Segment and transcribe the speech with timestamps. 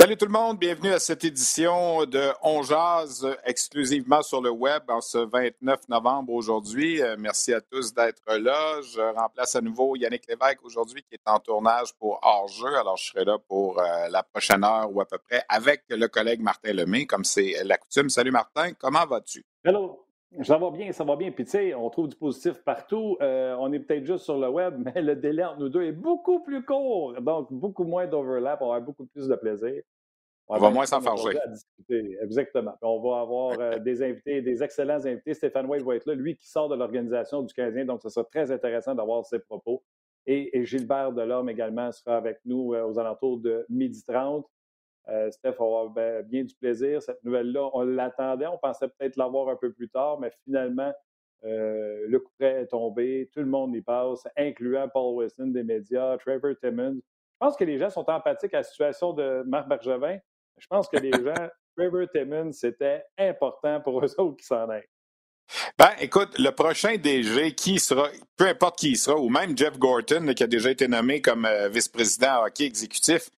[0.00, 4.82] Salut tout le monde, bienvenue à cette édition de On Jazz exclusivement sur le web
[4.88, 7.02] en ce 29 novembre aujourd'hui.
[7.02, 8.80] Euh, merci à tous d'être là.
[8.80, 12.74] Je remplace à nouveau Yannick Lévesque aujourd'hui qui est en tournage pour hors-jeu.
[12.78, 16.08] Alors je serai là pour euh, la prochaine heure ou à peu près avec le
[16.08, 18.08] collègue Martin Lemay comme c'est la coutume.
[18.08, 19.44] Salut Martin, comment vas-tu?
[19.62, 20.09] Hello.
[20.42, 21.32] Ça va bien, ça va bien.
[21.32, 23.16] Puis tu sais, on trouve du positif partout.
[23.20, 25.92] Euh, on est peut-être juste sur le web, mais le délai entre nous deux est
[25.92, 27.20] beaucoup plus court.
[27.20, 28.62] Donc, beaucoup moins d'overlap.
[28.62, 29.82] On va avoir beaucoup plus de plaisir.
[30.46, 31.38] On, va moins s'enfarger.
[32.22, 32.72] Exactement.
[32.72, 35.34] Puis on va avoir euh, des invités, des excellents invités.
[35.34, 37.84] Stéphane Wade va être là, lui qui sort de l'organisation du Canadien.
[37.84, 39.82] Donc, ce sera très intéressant d'avoir ses propos.
[40.26, 44.44] Et, Gilbert Delorme également sera avec nous euh, aux alentours de 12h30.
[45.08, 47.02] Euh, Steph va avoir ben, bien du plaisir.
[47.02, 48.46] Cette nouvelle-là, on l'attendait.
[48.46, 50.92] On pensait peut-être l'avoir un peu plus tard, mais finalement,
[51.44, 53.30] euh, le coup près est tombé.
[53.32, 57.00] Tout le monde y passe, incluant Paul Wilson des médias, Trevor Timmons.
[57.00, 60.18] Je pense que les gens sont empathiques à la situation de Marc Bergevin.
[60.58, 64.88] Je pense que les gens, Trevor Timmons, c'était important pour eux autres qui s'en aillent.
[65.78, 69.78] Ben, écoute, le prochain DG, qui sera, peu importe qui il sera, ou même Jeff
[69.78, 73.30] Gorton, qui a déjà été nommé comme euh, vice-président hockey exécutif,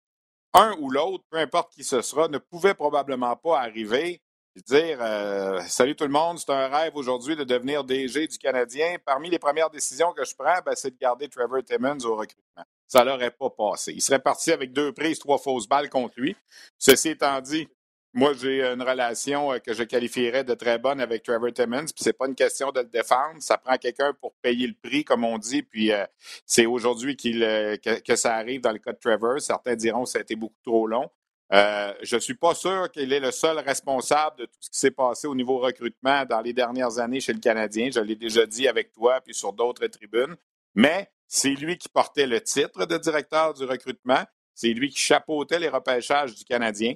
[0.54, 4.20] un ou l'autre, peu importe qui ce sera, ne pouvait probablement pas arriver
[4.56, 8.38] et dire euh, Salut tout le monde, c'est un rêve aujourd'hui de devenir DG du
[8.38, 8.96] Canadien.
[9.04, 12.64] Parmi les premières décisions que je prends, ben, c'est de garder Trevor Timmons au recrutement.
[12.86, 13.92] Ça l'aurait pas passé.
[13.92, 16.36] Il serait parti avec deux prises, trois fausses balles contre lui.
[16.76, 17.68] Ceci étant dit,
[18.12, 22.02] moi, j'ai une relation euh, que je qualifierais de très bonne avec Trevor Timmons, puis
[22.02, 23.40] c'est pas une question de le défendre.
[23.40, 26.04] Ça prend quelqu'un pour payer le prix, comme on dit, puis euh,
[26.44, 29.40] c'est aujourd'hui euh, que, ça arrive dans le cas de Trevor.
[29.40, 31.08] Certains diront que ça a été beaucoup trop long.
[31.52, 34.90] je ne suis pas sûr qu'il est le seul responsable de tout ce qui s'est
[34.90, 37.90] passé au niveau recrutement dans les dernières années chez le Canadien.
[37.92, 40.34] Je l'ai déjà dit avec toi, puis sur d'autres tribunes.
[40.74, 44.24] Mais c'est lui qui portait le titre de directeur du recrutement.
[44.52, 46.94] C'est lui qui chapeautait les repêchages du Canadien.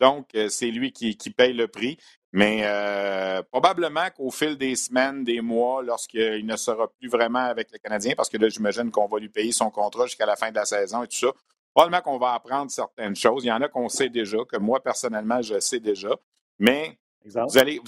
[0.00, 1.98] Donc, euh, c'est lui qui, paye le prix.
[2.32, 7.72] Mais euh, probablement qu'au fil des semaines, des mois, lorsqu'il ne sera plus vraiment avec
[7.72, 10.50] le Canadien, parce que là, j'imagine qu'on va lui payer son contrat jusqu'à la fin
[10.50, 11.28] de la saison et tout ça,
[11.74, 13.44] probablement qu'on va apprendre certaines choses.
[13.44, 16.10] Il y en a qu'on sait déjà, que moi, personnellement, je sais déjà.
[16.58, 17.80] Mais vous allez,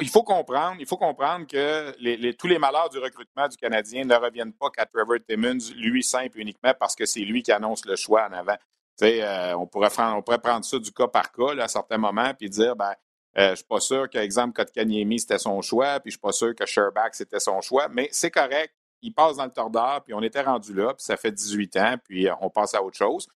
[0.00, 4.14] il faut comprendre, il faut comprendre que tous les malheurs du recrutement du Canadien ne
[4.14, 7.96] reviennent pas qu'à Trevor Timmons, lui simple uniquement parce que c'est lui qui annonce le
[7.96, 8.56] choix en avant.
[9.02, 12.74] Euh, on, pourrait prendre, on ça du cas par cas à certains moments puis dire
[12.76, 12.92] ben,
[13.38, 16.32] euh, je ne suis pas sûr qu'exemple Kotkaniemi, c'était son choix, puis je suis pas
[16.32, 18.74] sûr que Sherbach, c'était son choix, mais c'est correct.
[19.02, 21.94] Il passe dans le tordeur, puis on était rendu là, puis ça fait 18 ans,
[22.02, 23.28] puis euh, on passe à autre chose.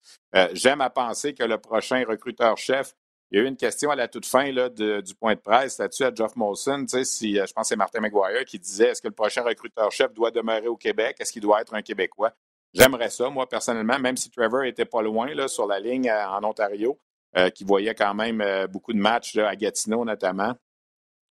[0.53, 2.94] J'aime à penser que le prochain recruteur-chef,
[3.31, 5.78] il y a eu une question à la toute fin là, du point de presse
[5.78, 6.86] là-dessus à Geoff Molson.
[6.88, 10.31] Si, je pense que c'est Martin McGuire qui disait est-ce que le prochain recruteur-chef doit
[10.31, 11.18] demeurer au Québec?
[11.19, 12.34] Est-ce qu'il doit être un Québécois?
[12.74, 16.28] J'aimerais ça, moi, personnellement, même si Trevor était pas loin là, sur la ligne euh,
[16.28, 17.00] en Ontario,
[17.38, 20.53] euh, qui voyait quand même euh, beaucoup de matchs à Gatineau notamment.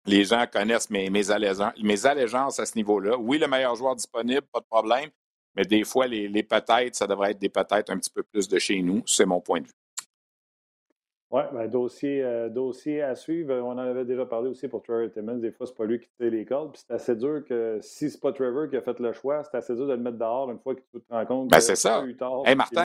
[0.06, 3.16] Les gens connaissent mes, allégeances à ce niveau-là.
[3.18, 5.10] Oui, le meilleur joueur disponible, pas de problème,
[5.54, 8.48] mais des fois, les, les peut-être, ça devrait être des peut-être un petit peu plus
[8.48, 9.02] de chez nous.
[9.06, 9.72] C'est mon point de vue.
[11.30, 13.52] Oui, ben, dossier, euh, dossier à suivre.
[13.56, 15.36] On en avait déjà parlé aussi pour Trevor Timmons.
[15.36, 16.72] Des fois, c'est pas lui qui tire les cordes.
[16.72, 19.58] Puis c'est assez dur que si c'est pas Trevor qui a fait le choix, c'est
[19.58, 21.76] assez dur de le mettre dehors une fois que tu te rends compte ben, c'est
[21.76, 22.02] ça.
[22.02, 22.82] Eu tort, hey, Martin,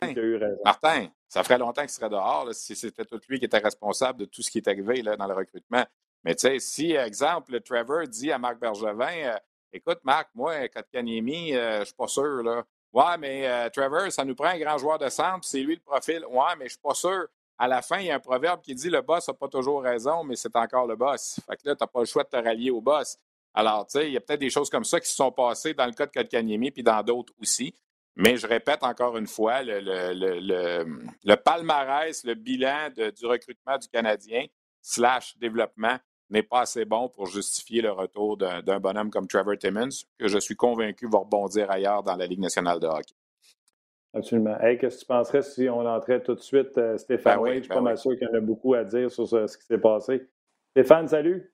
[0.65, 4.25] Martin, ça ferait longtemps qu'il serait dehors si c'était tout lui qui était responsable de
[4.25, 5.85] tout ce qui est arrivé là, dans le recrutement.
[6.25, 9.37] Mais tu sais, si, exemple, Trevor dit à Marc Bergevin euh,
[9.71, 12.43] Écoute, Marc, moi, Kotkaniemi, euh, je suis pas sûr.
[12.43, 12.63] Là.
[12.91, 16.25] Ouais, mais Trevor, ça nous prend un grand joueur de centre, c'est lui le profil.
[16.29, 17.27] Ouais, mais je suis pas sûr
[17.57, 19.83] à la fin, il y a un proverbe qui dit le boss n'a pas toujours
[19.83, 21.39] raison, mais c'est encore le boss.
[21.47, 23.17] Fait que là, tu n'as pas le choix de te rallier au boss.
[23.53, 25.73] Alors, tu sais, il y a peut-être des choses comme ça qui se sont passées
[25.73, 27.73] dans le cas de Kotkaniemi puis dans d'autres aussi.
[28.15, 34.45] Mais je répète encore une fois, le, palmarès, le bilan du recrutement du Canadien
[34.81, 35.97] slash développement
[36.29, 40.37] n'est pas assez bon pour justifier le retour d'un bonhomme comme Trevor Timmons, que je
[40.37, 43.13] suis convaincu va rebondir ailleurs dans la Ligue nationale de hockey.
[44.13, 44.59] Absolument.
[44.61, 47.59] Hey, qu'est-ce que tu penserais si on entrait tout de suite euh, Stéphane ben Je
[47.61, 49.65] suis ben pas mal sûr qu'il y en a beaucoup à dire sur ce, qui
[49.65, 50.29] s'est passé.
[50.71, 51.51] Stéphane, salut.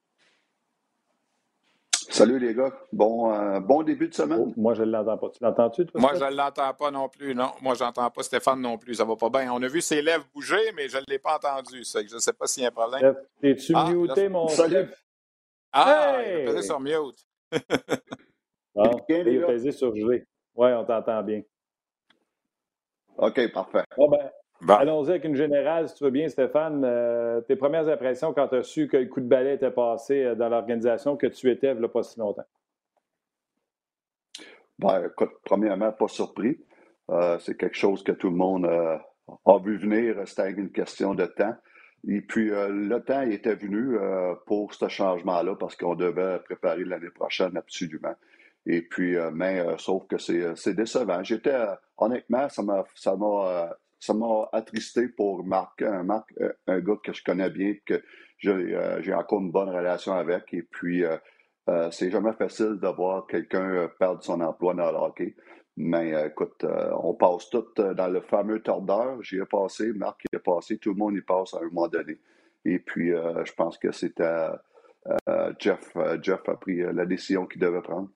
[1.92, 2.74] Salut les gars.
[2.92, 4.40] Bon, euh, bon début de semaine.
[4.42, 5.30] Oh, moi, je ne l'entends pas.
[5.30, 6.02] Tu l'entends-tu, toi?
[6.02, 7.34] Moi, je ne l'entends pas non plus.
[7.34, 8.96] Non, moi, je n'entends pas Stéphane non plus.
[8.96, 9.54] Ça va pas bien.
[9.54, 11.84] On a vu ses lèvres bouger, mais je ne l'ai pas entendu.
[11.84, 13.16] je ne sais pas s'il y a un problème.
[13.42, 14.90] Es-tu ah, muté, mon Salut.
[15.72, 17.26] Ah, il a pesé sur mute.
[18.76, 20.04] bon, il a pesé sur G.
[20.04, 21.42] Oui, on t'entend bien.
[23.21, 23.83] OK, parfait.
[24.62, 26.83] ben, Allons-y avec une générale, si tu veux bien, Stéphane.
[26.86, 30.24] Euh, tes premières impressions quand tu as su que le coup de balai était passé
[30.24, 32.45] euh, dans l'organisation que tu étais il n'y a pas si longtemps?
[34.77, 36.57] Ben, écoute, premièrement, pas surpris.
[37.10, 40.16] Euh, c'est quelque chose que tout le monde a vu venir.
[40.25, 41.56] C'était une question de temps.
[42.07, 43.98] Et puis, le temps était venu
[44.45, 48.16] pour ce changement-là parce qu'on devait préparer l'année prochaine absolument.
[48.66, 51.24] Et puis, euh, mais euh, sauf que c'est décevant.
[51.24, 51.57] J'étais,
[52.01, 56.34] honnêtement, ça m'a, ça m'a, ça m'a attristé pour Marc, un, Marc,
[56.68, 58.01] un gars que je connais bien, que
[58.40, 60.54] j'ai encore une bonne relation avec.
[60.54, 61.04] Et puis,
[61.92, 65.36] c'est jamais facile de voir quelqu'un perdre son emploi dans le hockey.
[65.75, 66.66] Mais écoute,
[67.04, 69.22] on passe tout dans le fameux tordeur.
[69.22, 71.88] J'y ai passé, Marc y est passé, tout le monde y passe à un moment
[71.88, 72.19] donné.
[72.66, 74.48] Et puis, je pense que c'était
[75.60, 78.10] Jeff, Jeff a pris la décision qu'il devait prendre.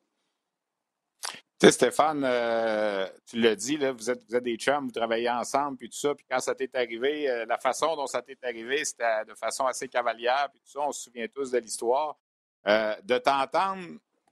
[1.64, 4.92] Tu sais, Stéphane, euh, tu l'as dit, là, vous, êtes, vous êtes des chums, vous
[4.92, 6.14] travaillez ensemble, puis tout ça.
[6.14, 9.66] Puis quand ça t'est arrivé, euh, la façon dont ça t'est arrivé, c'était de façon
[9.66, 12.18] assez cavalière, puis tout ça, on se souvient tous de l'histoire.
[12.68, 13.82] Euh, de t'entendre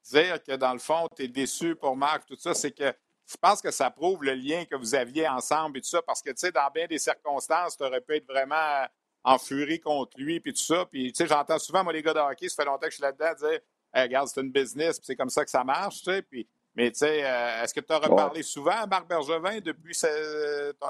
[0.03, 2.93] dire que, dans le fond, tu es déçu pour Marc, tout ça, c'est que
[3.25, 6.21] je pense que ça prouve le lien que vous aviez ensemble et tout ça, parce
[6.21, 8.85] que, tu sais, dans bien des circonstances, tu aurais pu être vraiment
[9.23, 10.85] en furie contre lui, puis tout ça.
[10.85, 12.95] Puis, tu sais, j'entends souvent, moi, les gars de hockey, ça fait longtemps que je
[12.95, 13.61] suis là-dedans, dire
[13.93, 16.21] regarde, c'est une business, puis c'est comme ça que ça marche, tu sais.
[16.23, 16.45] Puis,
[16.75, 19.97] mais tu sais, euh, est-ce que tu as reparlé souvent à Marc Bergevin depuis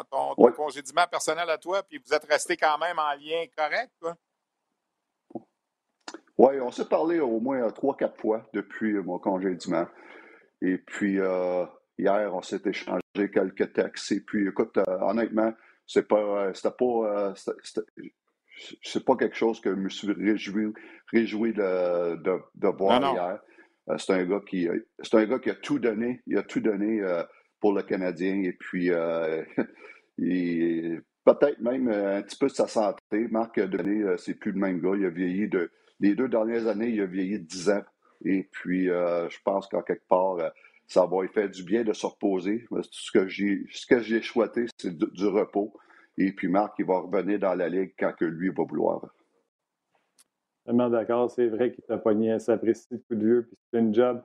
[0.09, 4.15] ton, congédiement personnel à toi, puis vous êtes resté quand même en lien correct, quoi?
[6.37, 9.85] Oui, on s'est parlé au moins trois, quatre fois depuis mon congédiement.
[10.61, 11.65] Et puis, euh,
[11.97, 13.01] hier, on s'est échangé
[13.31, 14.11] quelques textes.
[14.11, 15.53] Et puis, écoute, euh, honnêtement,
[15.85, 17.33] c'est pas, c'était pas,
[18.83, 20.73] c'est pas quelque chose que je me suis réjoui,
[21.11, 23.39] réjoui de, de, voir hier.
[23.89, 24.67] Euh, c'est un gars qui
[25.01, 26.21] c'est un gars qui a tout donné.
[26.27, 27.23] Il a tout donné euh,
[27.59, 28.43] pour le Canadien.
[28.43, 29.43] Et puis euh,
[30.17, 33.27] peut-être même un petit peu de sa santé.
[33.29, 34.95] Marc a donné, c'est plus le même gars.
[34.97, 35.71] Il a vieilli de.
[35.99, 37.83] Les deux dernières années, il a vieilli de 10 ans.
[38.25, 40.37] Et puis je pense qu'en quelque part,
[40.87, 42.65] ça va lui faire du bien de se reposer.
[42.89, 45.73] Ce que j'ai ce que j'ai choisi, c'est du, repos.
[46.17, 49.01] Et puis Marc, il va revenir dans la ligue quand que lui va vouloir.
[50.73, 51.31] D'accord.
[51.31, 54.21] C'est vrai qu'il t'a pogné un sapristi de coup de vieux, puis c'est une job.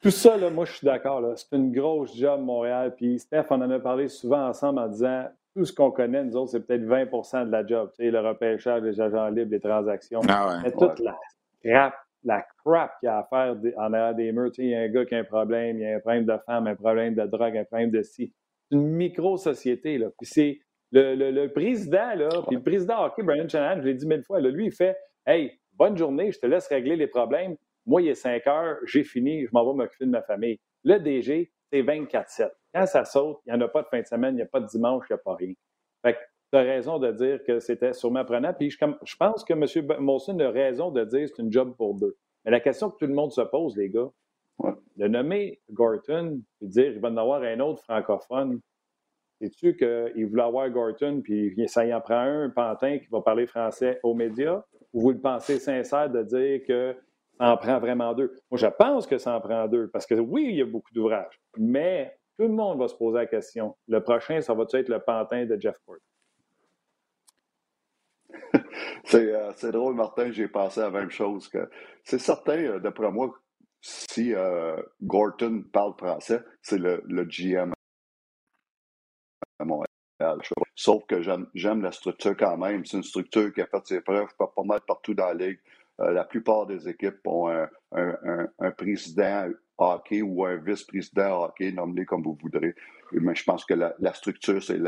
[0.00, 1.22] Tout ça, là, moi, je suis d'accord.
[1.36, 2.94] C'est une grosse job, Montréal.
[2.96, 6.36] Puis Steph, on en a parlé souvent ensemble en disant tout ce qu'on connaît, nous
[6.36, 7.90] autres, c'est peut-être 20% de la job.
[7.96, 10.20] Tu sais, le repêchage, les agents libres, les transactions.
[10.28, 11.18] Ah Mais toute la
[11.64, 14.52] crap, la crap qu'il y a à faire en arrière des murs.
[14.52, 16.00] Tu sais, il y a un gars qui a un problème, il y a un
[16.00, 18.32] problème de femme, un problème de drogue, un problème de ci.
[18.70, 19.98] C'est une micro-société.
[19.98, 20.60] Puis c'est
[20.92, 24.40] le, le, président, là, puis le président hockey, Brian Shanahan, je l'ai dit mille fois,
[24.40, 24.96] là, lui, il fait
[25.30, 27.54] Hey, bonne journée, je te laisse régler les problèmes.
[27.84, 30.58] Moi, il est 5 heures, j'ai fini, je m'en vais m'occuper de ma famille.
[30.84, 32.48] Le DG, c'est 24-7.
[32.72, 34.46] Quand ça saute, il n'y en a pas de fin de semaine, il n'y a
[34.46, 35.52] pas de dimanche, il n'y a pas rien.
[36.00, 36.18] Fait que
[36.50, 38.54] tu as raison de dire que c'était sûrement prenant.
[38.54, 40.00] Puis je, je, pense que M.
[40.00, 42.16] Molson a raison de dire que c'est une job pour deux.
[42.46, 44.08] Mais la question que tout le monde se pose, les gars,
[44.96, 48.62] de nommer Gorton et dire qu'il va en avoir un autre francophone,
[49.42, 53.20] sais-tu qu'il voulait avoir Gorton, puis ça y en prend un, un pantin qui va
[53.20, 54.64] parler français aux médias?
[54.92, 56.96] Ou vous le pensez sincère de dire que
[57.38, 58.34] ça en prend vraiment deux?
[58.50, 60.92] Moi, je pense que ça en prend deux, parce que oui, il y a beaucoup
[60.92, 63.76] d'ouvrages, mais tout le monde va se poser la question.
[63.88, 65.98] Le prochain, ça va-tu être le pantin de Jeff Court?
[69.14, 71.48] Euh, c'est drôle, Martin, j'ai pensé à la même chose.
[71.48, 71.68] que
[72.04, 73.34] C'est certain, euh, d'après moi,
[73.80, 77.72] si euh, Gorton parle français, c'est le, le GM
[79.58, 79.88] à Montréal.
[80.80, 81.20] Sauf que
[81.54, 82.86] j'aime la structure quand même.
[82.86, 85.58] C'est une structure qui a fait ses preuves pas, pas mal partout dans la ligue.
[85.98, 92.04] Euh, la plupart des équipes ont un, un, président hockey ou un vice-président hockey, nommez
[92.04, 92.76] comme vous voudrez.
[93.10, 94.78] Mais je pense que la, structure, c'est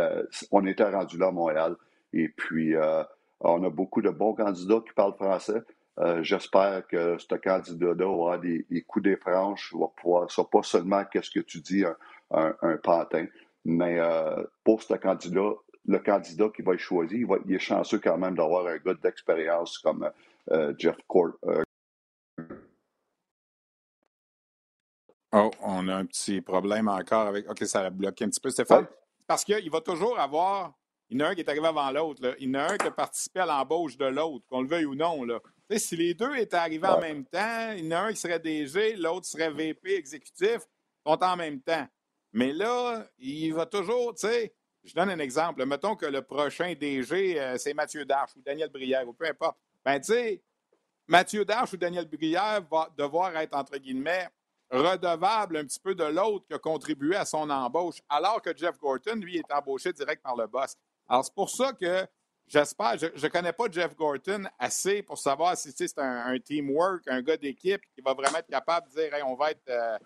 [0.52, 1.74] on était rendu là à Montréal.
[2.12, 3.02] Et puis, euh,
[3.40, 5.60] on a beaucoup de bons candidats qui parlent français.
[5.98, 11.04] Euh, j'espère que ce candidat-là aura des, coups des franches, va pouvoir, soit pas seulement
[11.04, 11.84] qu'est-ce que tu dis,
[12.30, 13.26] un, un pantin,
[13.64, 15.52] mais euh, pour ce candidat,
[15.86, 19.78] le candidat qui va être choisi, il, est chanceux quand même d'avoir un gars d'expérience
[19.78, 20.10] comme
[20.50, 21.32] euh, Jeff Court.
[21.46, 21.62] Euh.
[25.32, 27.48] Oh, on a un petit problème encore avec.
[27.48, 28.86] OK, ça a bloqué un petit peu, Stéphane.
[29.26, 30.74] parce qu'il va toujours avoir.
[31.08, 32.36] Il y en a un qui est arrivé avant l'autre.
[32.38, 34.84] Il y en a un qui a participé à l'embauche de l'autre, qu'on le veuille
[34.84, 35.24] ou non.
[35.24, 35.40] Là.
[35.76, 38.38] si les deux étaient arrivés en même temps, il y en a un qui serait
[38.38, 40.58] DG, l'autre serait VP exécutif,
[41.04, 41.86] sont en même temps.
[42.32, 45.64] Mais là, il va toujours, tu sais, je donne un exemple.
[45.66, 49.58] Mettons que le prochain DG, euh, c'est Mathieu Darche ou Daniel Brière, ou peu importe.
[49.84, 50.42] Ben, tu sais,
[51.06, 54.28] Mathieu Darche ou Daniel Brière va devoir être, entre guillemets,
[54.70, 58.78] redevable un petit peu de l'autre qui a contribué à son embauche, alors que Jeff
[58.78, 60.76] Gorton, lui, est embauché direct par le boss.
[61.08, 62.06] Alors, c'est pour ça que
[62.46, 67.22] j'espère, je ne connais pas Jeff Gorton assez pour savoir si c'est un, teamwork, un
[67.22, 69.68] gars d'équipe qui va vraiment être capable de dire on va être.
[69.68, 69.98] Euh,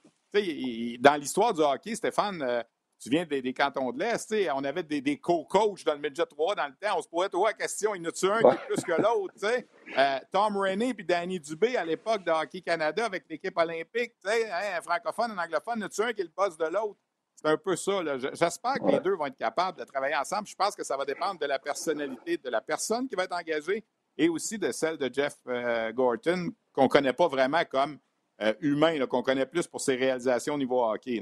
[0.99, 2.61] dans l'histoire du hockey, Stéphane, euh,
[3.05, 6.55] tu viens des, cantons de l'Est, on avait des, des co-coachs dans le Midget 3
[6.55, 6.97] dans le temps.
[6.97, 8.93] On se posait toujours la question, il y en a-tu un qui est plus que
[8.93, 9.35] l'autre?
[9.45, 14.79] Euh, Tom Rainey et Danny Dubé à l'époque de Hockey Canada avec l'équipe olympique, hein,
[14.79, 16.99] un francophone, un anglophone, y en a-tu un qui est le boss de l'autre?
[17.37, 18.01] C'est un peu ça.
[18.33, 20.49] J'espère que les deux vont être capables de travailler ensemble.
[20.49, 23.37] Je pense que ça va dépendre de la personnalité de la personne qui va être
[23.37, 23.85] engagée
[24.17, 27.99] et aussi de celle de Jeff euh, Gorton, qu'on ne connaît pas vraiment comme
[28.41, 31.21] euh, humain, qu'on connaît plus pour ses réalisations au niveau hockey.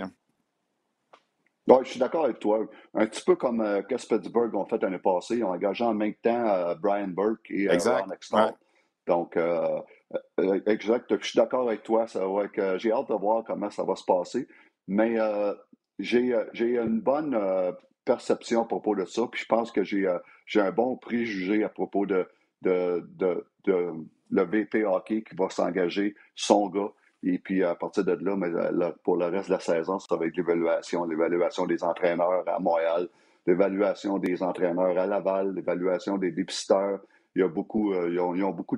[1.68, 2.66] Je suis d'accord avec toi.
[2.94, 5.36] Un petit peu comme euh, que Pittsburgh ont fait l'année passée.
[5.36, 8.54] Ils ont engagé en même temps Brian Burke et Ron Extall.
[9.06, 9.38] Donc,
[10.66, 11.16] exact.
[11.20, 12.06] Je suis d'accord avec toi.
[12.76, 14.46] J'ai hâte de voir comment ça va se passer.
[14.88, 15.54] Mais euh,
[15.98, 17.72] j'ai une bonne euh,
[18.04, 20.18] perception à propos de ça, puis je pense que j'ai euh,
[20.56, 22.28] un bon préjugé à propos de,
[22.62, 23.06] de,
[23.66, 26.92] le VP hockey qui va s'engager, son gars.
[27.22, 28.50] Et puis à partir de là, mais,
[29.04, 33.08] pour le reste de la saison, ça va être l'évaluation, l'évaluation des entraîneurs à Montréal,
[33.46, 37.00] l'évaluation des entraîneurs à Laval, l'évaluation des dépisteurs.
[37.34, 38.76] Il y a beaucoup, ils, ont, beaucoup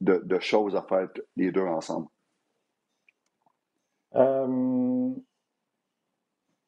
[0.00, 2.08] de, choses à faire les deux ensemble.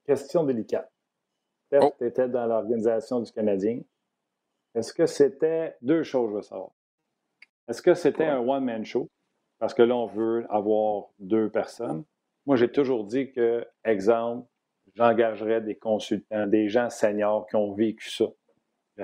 [0.07, 0.91] Question délicate.
[1.69, 2.05] Perte oh.
[2.05, 3.81] était dans l'organisation du Canadien.
[4.75, 6.71] Est-ce que c'était deux choses, je veux savoir.
[7.67, 9.11] Est-ce que c'était un one-man show?
[9.59, 12.05] Parce que là, on veut avoir deux personnes.
[12.45, 14.47] Moi, j'ai toujours dit que, exemple,
[14.95, 18.27] j'engagerais des consultants, des gens seniors qui ont vécu ça.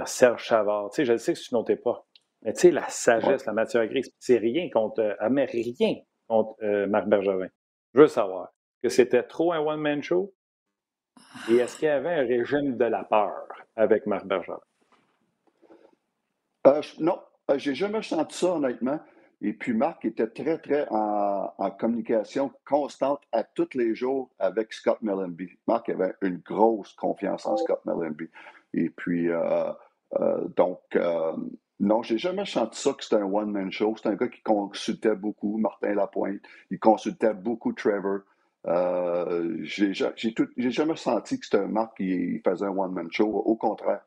[0.07, 0.91] Serge Chavard.
[0.91, 2.05] Tu sais, je sais que c'est une autre époque.
[2.43, 5.97] Mais tu sais, la sagesse, la matière grise, c'est rien contre, euh, mais rien
[6.29, 7.49] contre euh, Marc Bergevin.
[7.95, 10.35] Je veux savoir que c'était trop un one-man show?
[11.51, 14.61] Et est-ce qu'il y avait un régime de la peur avec Marc Bergeron?
[16.67, 19.01] Euh, non, euh, j'ai jamais senti ça, honnêtement.
[19.45, 24.99] Et puis Marc était très, très en, communication constante à tous les jours avec Scott
[25.03, 25.51] Mellenby.
[25.67, 28.29] Marc avait une grosse confiance en Scott Mellenby.
[28.73, 29.73] Et puis, euh,
[30.57, 30.81] donc,
[31.83, 33.97] non, j'ai jamais senti ça que c'était un one-man show.
[34.01, 36.43] C'est un gars qui consultait beaucoup Martin Lapointe.
[36.71, 38.21] Il consultait beaucoup Trevor.
[38.69, 43.27] Euh, j'ai jamais senti que c'était un Marc qui faisait un one-man show.
[43.27, 44.03] Au contraire.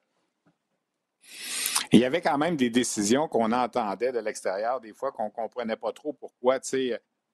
[1.92, 5.30] Il y avait quand même des décisions qu'on entendait de l'extérieur, des fois qu'on ne
[5.30, 6.60] comprenait pas trop pourquoi.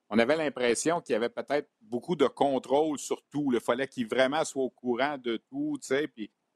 [0.10, 3.52] On avait l'impression qu'il y avait peut-être beaucoup de contrôle sur tout.
[3.54, 5.80] Il fallait qu'il vraiment soit au courant de tout.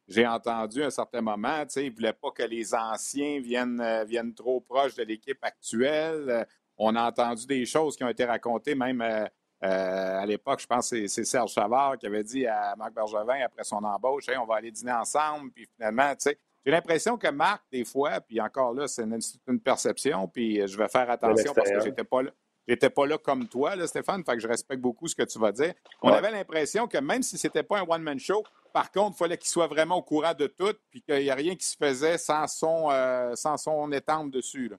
[0.07, 4.03] J'ai entendu à un certain moment, il ne voulait pas que les anciens viennent, euh,
[4.03, 6.45] viennent trop proches de l'équipe actuelle.
[6.77, 9.25] On a entendu des choses qui ont été racontées même euh,
[9.63, 13.41] euh, à l'époque, je pense que c'est Serge Chavard qui avait dit à Marc Bergevin
[13.43, 15.51] après son embauche on va aller dîner ensemble.
[15.51, 19.03] Puis finalement, tu sais, j'ai l'impression que Marc, des fois, puis encore là, c'est
[19.47, 22.31] une, perception, puis je vais faire attention parce que j'étais pas là.
[22.67, 25.37] J'étais pas là comme toi, là, Stéphane, fait que je respecte beaucoup ce que tu
[25.37, 25.73] vas dire.
[26.01, 28.43] On avait l'impression que même si c'était pas un one-man show,
[28.73, 31.35] par contre, il fallait qu'il soit vraiment au courant de tout, puis qu'il n'y a
[31.35, 34.71] rien qui se faisait sans son, euh, sans son étampe dessus.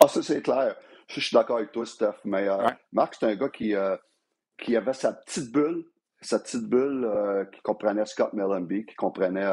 [0.00, 0.76] Ah, ça, c'est clair.
[1.08, 3.96] Je suis d'accord avec toi, Steph, mais euh, Marc, c'est un gars qui, euh,
[4.56, 5.84] qui avait sa petite bulle,
[6.20, 9.46] sa petite bulle euh, qui comprenait Scott Mellenby, qui comprenait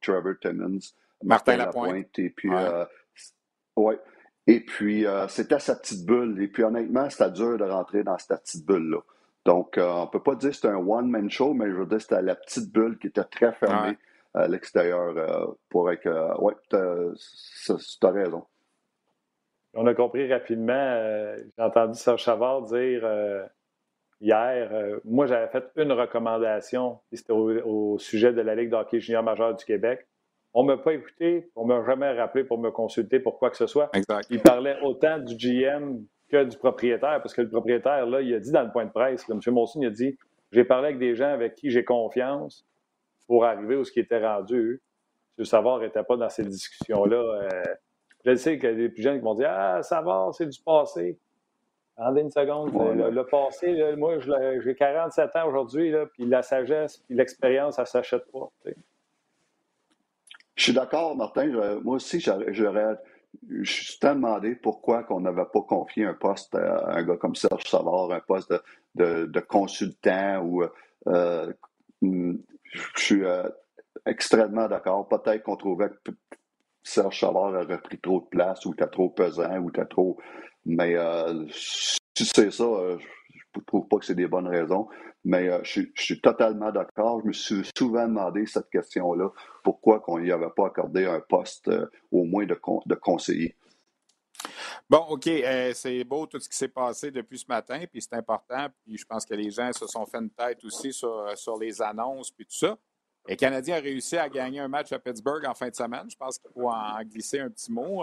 [0.00, 0.78] Trevor Timmons,
[1.22, 2.50] Martin, Lapointe, et puis
[3.76, 3.98] ouais.
[4.46, 6.40] Et puis c'était sa petite bulle.
[6.42, 9.00] Et puis honnêtement, c'était dur de rentrer dans cette petite bulle-là.
[9.44, 12.00] Donc, on ne peut pas dire que c'était un one-man show, mais je veux dire
[12.00, 13.96] c'était la petite bulle qui était très fermée
[14.34, 16.40] à l'extérieur pour être.
[16.40, 18.44] ouais, tu as raison.
[19.74, 23.44] On a compris rapidement, euh, j'ai entendu Serge Chavard dire euh,
[24.20, 29.22] hier, euh, moi j'avais fait une recommandation, c'était au, sujet de la Ligue d'hockey junior
[29.22, 30.06] majeur du Québec.
[30.52, 33.50] On ne m'a pas écouté, on ne m'a jamais rappelé pour me consulter pour quoi
[33.50, 33.90] que ce soit.
[34.30, 38.40] Il parlait autant du GM que du propriétaire, parce que le propriétaire, là, il a
[38.40, 39.38] dit dans le point de presse, M.
[39.52, 40.18] Monson, il a dit
[40.50, 42.66] J'ai parlé avec des gens avec qui j'ai confiance
[43.28, 44.82] pour arriver où ce qui était rendu.
[45.38, 45.44] M.
[45.44, 47.50] Savard n'était pas dans ces discussions-là
[48.24, 50.46] je sais qu'il y a des plus jeunes qui vont dire Ah, ça va, c'est
[50.46, 51.18] du passé.
[52.00, 52.72] Attendez une seconde.
[52.72, 54.18] le, passé, moi,
[54.64, 58.50] j'ai 47 ans aujourd'hui, puis la sagesse, puis l'expérience, ça ne s'achète pas.
[60.54, 61.46] Je suis d'accord, Martin.
[61.82, 62.96] moi aussi, j'aurais.
[63.48, 67.64] Je suis demandé pourquoi on n'avait pas confié un poste à un gars comme Serge
[67.64, 68.52] Savard, un poste
[68.94, 70.64] de, consultant ou.
[71.06, 71.52] Euh,
[72.02, 72.36] je
[72.96, 73.48] suis euh,
[74.06, 75.06] extrêmement d'accord.
[75.06, 76.12] Peut-être qu'on trouvait que
[76.82, 80.18] Serge Savard aurait pris trop de place ou était trop pesant ou était trop.
[80.64, 84.88] Mais euh, si c'est ça, je ne trouve pas que c'est des bonnes raisons.
[85.24, 87.20] Mais euh, je, suis totalement d'accord.
[87.22, 89.30] Je me suis souvent demandé cette question-là.
[89.62, 93.56] Pourquoi qu'on n'y avait pas accordé un poste euh, au moins de, de conseiller?
[94.88, 98.14] Bon, OK, euh, c'est beau tout ce qui s'est passé depuis ce matin, puis c'est
[98.14, 101.58] important, puis je pense que les gens se sont fait une tête aussi sur, sur
[101.58, 102.78] les annonces, puis tout ça.
[103.28, 106.10] Les Canadiens ont réussi à gagner un match à Pittsburgh en fin de semaine.
[106.10, 108.02] Je pense qu'il faut en glisser un petit mot.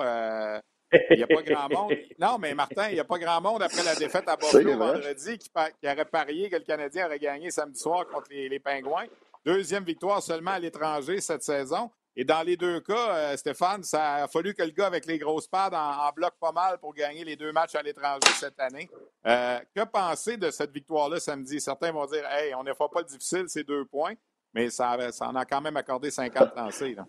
[0.92, 1.94] Il n'y a pas grand monde.
[2.20, 5.38] Non, mais Martin, il n'y a pas grand monde après la défaite à Buffalo vendredi
[5.38, 9.06] qui, qui, aurait parié que le Canadien aurait gagné samedi soir contre les, Pingouins.
[9.46, 11.92] Deuxième victoire seulement à l'étranger cette saison.
[12.20, 15.20] Et dans les deux cas, euh, Stéphane, ça a fallu que le gars avec les
[15.20, 18.90] grosses pads en, bloque pas mal pour gagner les deux matchs à l'étranger cette année.
[19.28, 21.62] Euh, que penser de cette victoire-là samedi?
[21.62, 24.16] Certains vont dire Hey, on ne fait pas le difficile, c'est deux points,
[24.52, 26.96] mais ça, ça en a quand même accordé 50 lancés.
[26.96, 27.06] Là.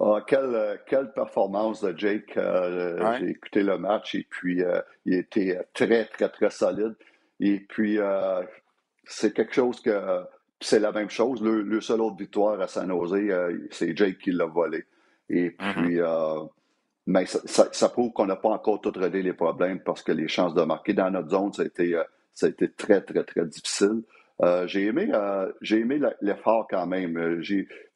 [0.00, 2.36] Ah, quelle, quelle, performance de Jake.
[2.36, 6.94] Euh, j'ai écouté le match et puis euh, il était très, très, très solide.
[7.40, 8.42] Et puis, euh,
[9.04, 10.22] c'est quelque chose que
[10.60, 11.42] c'est la même chose.
[11.42, 13.16] Le, seul autre victoire à San Jose,
[13.70, 14.84] c'est Jake qui l'a volé.
[15.30, 15.72] Et mm-hmm.
[15.74, 15.98] puis,
[17.06, 20.54] mais ça, prouve qu'on n'a pas encore tout réglé les problèmes parce que les chances
[20.54, 22.00] de marquer dans notre zone, ça a été,
[22.34, 24.02] ça a été très, très, très difficile.
[24.66, 25.10] j'ai aimé,
[25.60, 27.40] j'ai aimé l'effort quand même.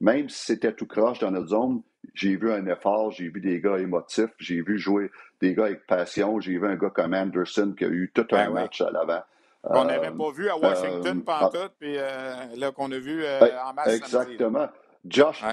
[0.01, 1.83] même si c'était tout croche dans notre zone,
[2.15, 5.87] j'ai vu un effort, j'ai vu des gars émotifs, j'ai vu jouer des gars avec
[5.87, 8.91] passion, j'ai vu un gars comme Anderson qui a eu tout un ben match à
[8.91, 9.23] l'avant.
[9.63, 12.99] Qu'on n'avait euh, pas vu à Washington euh, pendant tout, puis euh, là qu'on a
[12.99, 14.69] vu en match Exactement.
[15.05, 15.45] Josh,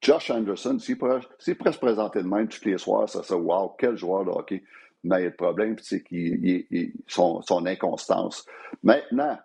[0.00, 3.96] Josh Anderson, s'il pourrait, se présenter de même tous les soirs, ça serait wow, quel
[3.96, 4.64] joueur de hockey.
[5.04, 6.64] Mais le problème, c'est qu'il
[7.06, 8.46] son, son inconstance.
[8.82, 9.38] Maintenant,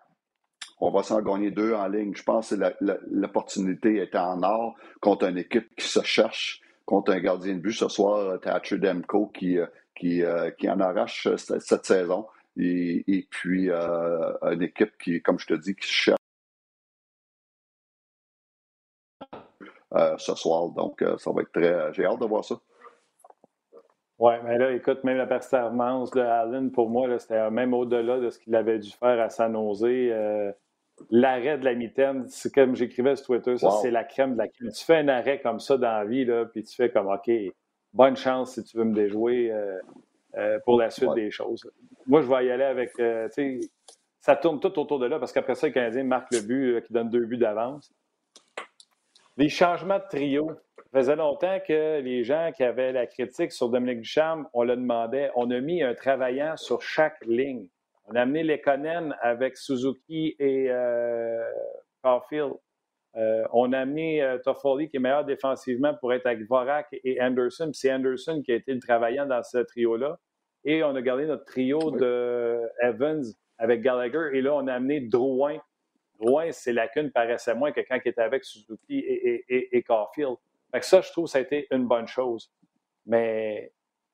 [0.80, 2.14] on va s'en gagner deux en ligne.
[2.16, 2.76] Je pense que
[3.12, 7.74] l'opportunité était en or contre une équipe qui se cherche, contre un gardien de but
[7.74, 12.28] ce soir, Thatcher Demko, qui, euh, qui, euh, qui en arrache cette, saison.
[12.58, 16.18] Et, puis, euh, une équipe qui, comme je te dis, qui se cherche
[20.18, 20.70] ce soir.
[20.70, 21.94] Donc, ça va être très.
[21.94, 22.56] J'ai hâte de voir ça.
[24.20, 28.32] Oui, mais là, écoute, même la performance de Allen, pour moi, c'était même au-delà de
[28.32, 29.84] ce qu'il avait dû faire à San Jose
[31.10, 34.48] l'arrêt de la mitaine, c'est comme j'écrivais sur Twitter, ça, c'est la crème de la
[34.48, 34.72] crème.
[34.72, 37.30] Tu fais un arrêt comme ça dans la vie, là, puis tu fais comme, OK,
[37.94, 39.80] bonne chance si tu veux me déjouer euh,
[40.38, 41.70] euh, pour la suite des choses.
[42.06, 43.70] Moi, je vais y aller avec, euh, tu sais,
[44.20, 46.94] ça tourne tout autour de là, parce qu'après ça, le Canadien marque le but qui
[46.94, 47.92] donne deux buts d'avance.
[49.38, 50.52] Les changements de trio.
[50.78, 54.76] Ça faisait longtemps que les gens qui avaient la critique sur Dominique Ducharme, on le
[54.76, 55.32] demandait.
[55.36, 57.68] On a mis un travaillant sur chaque ligne.
[58.08, 61.44] On a amené Lekonen avec Suzuki et euh,
[62.02, 62.54] Caulfield.
[63.18, 67.22] Euh, on a amené euh, Toffoli, qui est meilleur défensivement pour être avec Vorak et
[67.22, 67.72] Anderson.
[67.74, 70.20] C'est Anderson qui a été le travaillant dans ce trio-là.
[70.64, 73.24] Et on a gardé notre trio de Evans
[73.58, 74.30] avec Gallagher.
[74.34, 75.58] Et là, on a amené Drouin.
[76.20, 80.36] Drouin, ses lacunes paraissaient moins que quand il était avec Suzuki et, et, et, Caulfield.
[80.72, 82.52] Fait ça, je trouve que ça a été une bonne chose.
[83.06, 83.72] Mais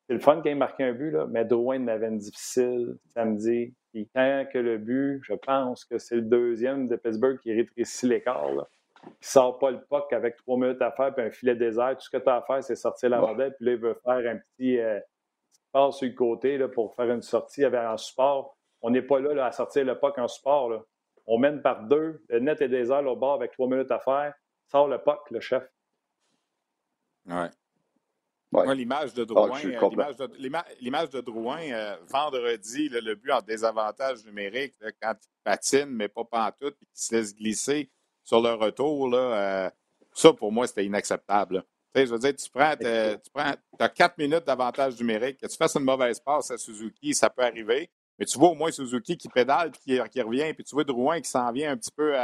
[0.08, 3.74] c'est le fun qu'il ait marqué un but, là, mais Drouin avait une difficile samedi.
[3.94, 8.08] Puis quand que le but, je pense que c'est le deuxième de Pittsburgh qui rétrécit
[8.08, 8.52] l'écart.
[8.52, 8.68] Là.
[9.06, 11.96] ne sort pas le puck avec trois minutes à faire puis un filet désert.
[11.96, 13.54] Tout ce que tu as à faire, c'est sortir la rondelle.
[13.56, 15.00] Puis là, il veut faire un petit euh,
[15.72, 18.58] passe sur le côté là, pour faire une sortie avec un support.
[18.82, 20.72] On n'est pas là, à sortir le puck en support.
[20.72, 20.82] Là.
[21.28, 22.24] On mène par deux.
[22.30, 24.34] Le net est désert au bord avec trois minutes à faire.
[24.72, 25.64] Sort le puck, le chef.
[27.28, 27.50] Ouais.
[28.76, 30.28] L'image de Drouin, euh,
[30.80, 36.24] l'image de, Drouin euh, vendredi, le but en désavantage numérique, quand il patine, mais pas
[36.24, 37.90] pantoute, puis qu'il se laisse glisser
[38.24, 39.70] sur le retour, là, euh,
[40.14, 41.64] ça, pour moi, c'était inacceptable.
[41.96, 45.76] je veux dire, tu prends, tu prends, as quatre minutes d'avantage numérique, que tu fasses
[45.76, 47.90] une mauvaise passe à Suzuki, ça peut arriver,
[48.20, 51.20] mais tu vois au moins Suzuki qui pédale, puis qui, revient, puis tu vois Drouin
[51.20, 52.16] qui s'en vient un petit peu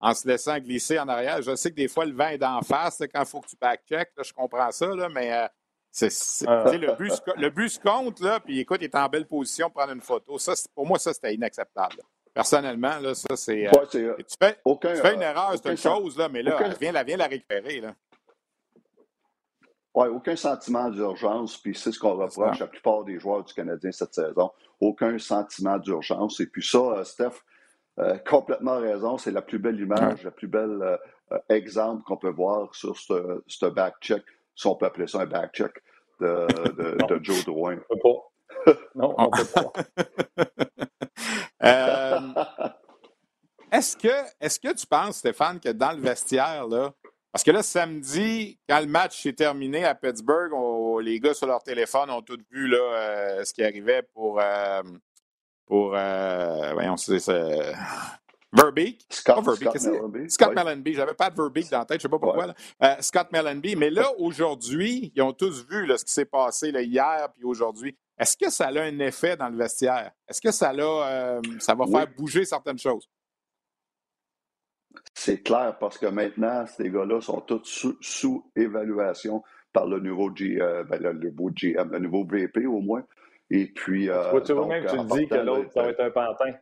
[0.00, 1.42] en se laissant glisser en arrière.
[1.42, 3.56] Je sais que des fois, le vent est d'en face, quand il faut que tu
[3.60, 5.48] back-check, je comprends ça, là, mais
[6.46, 6.64] ah.
[6.72, 10.38] le, se compte, là, puis écoute, il est en belle position pour prendre une photo.
[10.38, 12.02] Ça, pour moi, ça, c'était inacceptable.
[12.34, 13.66] Personnellement, là, ça, c'est.
[13.66, 17.02] Euh, euh, tu, fais, une euh, erreur, c'est une chose, là, mais là, viens, la,
[17.02, 17.80] viens la récupérer.
[17.80, 17.94] Là.
[19.94, 23.52] Oui, aucun sentiment d'urgence, puis c'est ce qu'on reproche à la plupart des joueurs du
[23.52, 24.52] Canadien cette saison.
[24.80, 26.38] Aucun sentiment d'urgence.
[26.38, 27.42] Et puis ça, Steph,
[27.98, 30.98] euh, complètement raison, c'est la plus belle image, le plus bel
[31.32, 34.22] euh, exemple qu'on peut voir sur ce, ce back-check,
[34.54, 35.72] si on peut appeler ça un back-check
[36.20, 37.78] de, de, de, Joe Drouin.
[37.90, 38.74] On peut pas.
[38.94, 39.72] Non, on peut pas.
[43.72, 44.08] est-ce que,
[44.40, 46.92] est que tu penses, Stéphane, que dans le vestiaire, là,
[47.32, 50.50] parce que là, samedi, quand le match s'est terminé à Pittsburgh,
[51.00, 54.40] les gars sur leur téléphone ont tous vu là, euh, ce qui arrivait pour.
[54.40, 54.82] Euh,
[55.66, 57.18] pour euh, voyons, c'est.
[58.52, 59.04] Verbeek?
[59.10, 60.94] Scott, Verbeek, Scott Scott Mellenby.
[60.94, 62.54] J'avais pas de Verbeek dans la tête, je sais pas pourquoi.
[63.00, 63.76] Scott Mellenby.
[63.76, 67.44] Mais là, aujourd'hui, ils ont tous vu là, ce qui s'est passé là, hier puis
[67.44, 67.96] aujourd'hui.
[68.18, 70.10] Est-ce que ça a un effet dans le vestiaire?
[70.26, 73.08] Est-ce que ça, a, ça va faire bouger certaines choses?
[75.14, 80.58] C'est clair parce que maintenant, ces gars-là sont tous sous, évaluation par le nouveau, G,
[80.60, 83.04] euh, ben, le, nouveau GM, le nouveau VP au moins.
[83.50, 84.08] Et puis.
[84.08, 86.52] Euh, tu vois, même tu dis que l'autre, ça va être un pantin.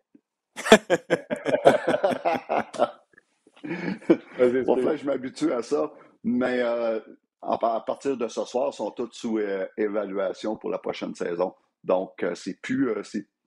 [4.69, 5.93] Enfin, je m'habitue à ça.
[6.25, 7.01] Mais euh,
[7.43, 11.55] à partir de ce soir, ils sont tous sous euh, évaluation pour la prochaine saison.
[11.85, 12.91] Donc, c'est plus,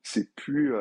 [0.01, 0.73] c'est plus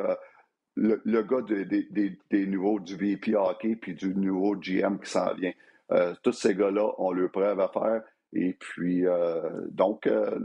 [0.76, 5.52] le, gars des nouveaux du VP hockey puis du nouveau GM qui s'en vient.
[5.90, 8.02] Euh, tous ces gars-là ont leur preuve à faire.
[8.32, 10.38] Et puis, euh, donc, euh,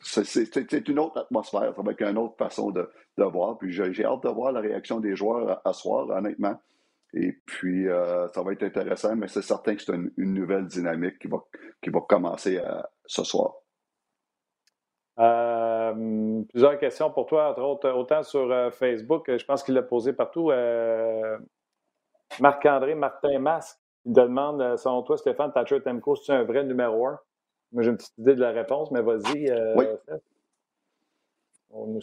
[0.00, 3.58] c'est une autre atmosphère, avec une autre façon de, voir.
[3.58, 6.60] Puis j'ai hâte de voir la réaction des joueurs à, soir, honnêtement.
[7.12, 11.28] Et puis, ça va être intéressant, mais c'est certain que c'est une, nouvelle dynamique qui
[11.28, 11.38] va,
[11.80, 12.60] qui va commencer
[13.06, 13.54] ce soir.
[15.18, 19.82] Euh, plusieurs questions pour toi, entre autres, autant sur euh, Facebook, je pense qu'il l'a
[19.82, 20.50] posé partout.
[20.50, 21.38] Euh,
[22.40, 27.18] Marc-André Martin Masque, il demande, selon toi, Stéphane Thatcher Temco, c'est un vrai numéro un?
[27.78, 29.52] J'ai une petite idée de la réponse, mais vas-y.
[29.76, 29.84] oui.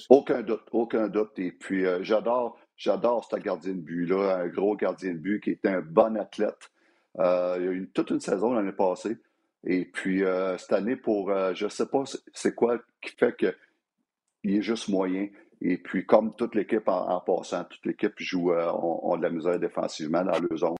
[0.10, 1.40] Aucun doute, aucun doute.
[1.40, 5.66] Et puis, j'adore, j'adore ce gardien de but-là, un gros gardien de but qui est
[5.66, 6.72] un bon athlète.
[7.18, 9.18] il y a eu toute une saison l'année passée.
[9.64, 12.04] Et puis, euh, cette année, pour, euh, je ne sais pas
[12.34, 15.28] c'est quoi qui fait qu'il est juste moyen.
[15.62, 19.60] Et puis, comme toute l'équipe en, passant, toute l'équipe joue, euh, on, de la misère
[19.60, 20.76] défensivement dans le zone.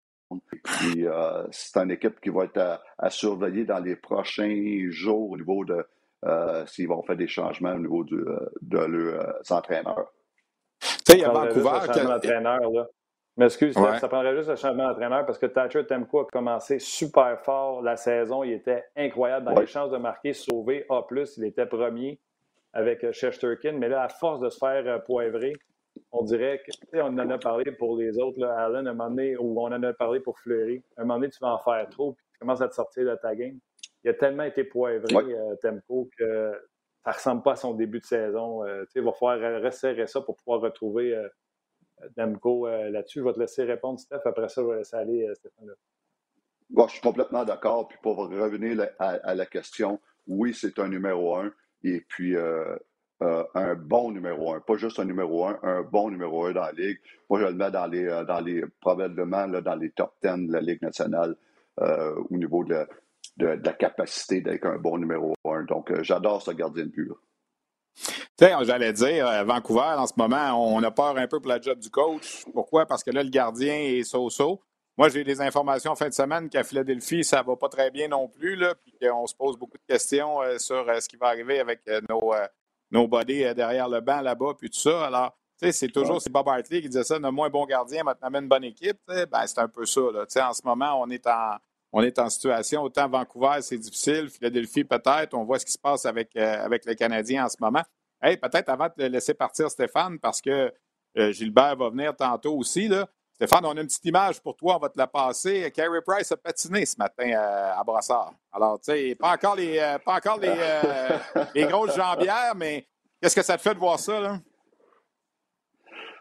[0.64, 1.06] Et puis,
[1.52, 5.86] c'est une équipe qui va être à, surveiller dans les prochains jours au niveau de
[6.68, 10.12] s'ils vont faire des changements au niveau de leurs entraîneurs.
[10.82, 12.84] Tu sais, il y a Vancouver.
[13.38, 16.80] Mais excuse, moi ça prendrait juste le changement d'entraîneur parce que Thatcher Temco a commencé
[16.80, 18.44] super fort la saison.
[18.44, 21.02] Il était incroyable dans les chances de marquer, sauver A.
[21.38, 22.20] Il était premier
[22.74, 23.74] avec euh, Shesterkin.
[23.74, 25.54] Mais là, à force de se faire euh, poivrer,
[26.12, 29.38] on dirait que, on en a parlé pour les autres, là, Allen, un moment donné,
[29.38, 30.84] ou on en a parlé pour Fleury.
[30.98, 33.16] Un moment donné, tu vas en faire trop, puis tu commences à te sortir de
[33.16, 33.60] ta game.
[34.04, 36.52] Il a tellement été poivré, euh, Temco, que
[37.04, 38.66] ça ne ressemble pas à son début de saison.
[38.96, 41.16] il va falloir resserrer ça pour pouvoir retrouver
[42.16, 43.20] Demko euh, là-dessus.
[43.20, 44.22] Je vais te laisser répondre, Steph.
[44.26, 45.70] Après ça, je vais laisser aller euh, Stéphane.
[46.70, 47.88] Bon, je suis complètement d'accord.
[47.88, 51.52] Puis pour revenir à, la question, oui, c'est un numéro un.
[51.84, 52.78] Et puis, euh,
[53.22, 54.60] un bon numéro un.
[54.60, 57.00] Pas juste un numéro un, un bon numéro un dans la Ligue.
[57.30, 60.62] Moi, je le mets dans les, dans les probablement dans les top 10 de la
[60.62, 61.36] Ligue nationale
[61.78, 62.86] au niveau de,
[63.38, 65.64] la capacité d'être un bon numéro un.
[65.64, 67.12] Donc, j'adore ce gardien de but.
[68.40, 71.78] J'allais dire, euh, Vancouver, en ce moment, on a peur un peu pour la job
[71.80, 72.44] du coach.
[72.54, 72.86] Pourquoi?
[72.86, 74.62] Parce que là, le gardien est so-so.
[74.98, 78.08] Moi, j'ai des informations en fin de semaine qu'à Philadelphie, ça va pas très bien
[78.08, 81.18] non plus, là, puis qu'on se pose beaucoup de questions euh, sur euh, ce qui
[81.18, 82.34] va arriver avec nos
[82.92, 85.06] bodies derrière le banc là-bas, puis tout ça.
[85.06, 88.48] Alors, c'est toujours, c'est Bob Hartley qui disait ça, nomme-moi un bon gardien, maintenant une
[88.48, 89.00] bonne équipe.
[89.08, 90.02] Ben, c'est un peu ça.
[90.12, 90.26] Là.
[90.48, 91.58] En ce moment, on est en,
[91.94, 95.80] on est en situation, autant Vancouver, c'est difficile, Philadelphie peut-être, on voit ce qui se
[95.80, 97.84] passe avec, avec les Canadiens en ce moment.
[98.22, 100.72] Hey, peut-être avant de laisser partir Stéphane, parce que
[101.18, 102.88] euh, Gilbert va venir tantôt aussi.
[102.88, 103.08] Là.
[103.42, 105.72] Stéphane, on a une petite image pour toi, on va te la passer.
[105.72, 108.36] Carey Price a patiné ce matin euh, à Brassard.
[108.54, 110.54] Alors, tu sais, pas encore les, euh, pas encore les,
[111.56, 112.86] les grosses jambières, mais
[113.20, 114.38] qu'est-ce que ça te fait de voir ça, là?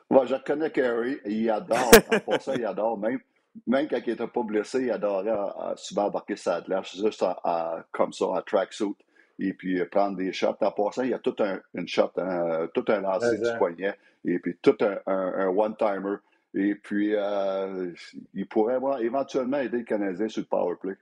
[0.09, 1.91] Moi, je connais Carey, il adore.
[2.25, 2.97] Pour ça, il adore.
[2.97, 3.21] Même,
[3.67, 5.37] même quand il n'était pas blessé, il adorait
[5.77, 7.23] souvent embarquer sa juste
[7.93, 8.97] comme ça, en tracksuit
[9.39, 10.57] et puis euh, prendre des shots.
[10.63, 13.95] En passant, il y a tout un une shot, hein, tout un lancer du poignet
[14.25, 16.17] et puis tout un, one-timer.
[16.55, 17.93] Et puis, euh,
[18.35, 20.97] il pourrait avoir, éventuellement aider le Canadien sur le power play.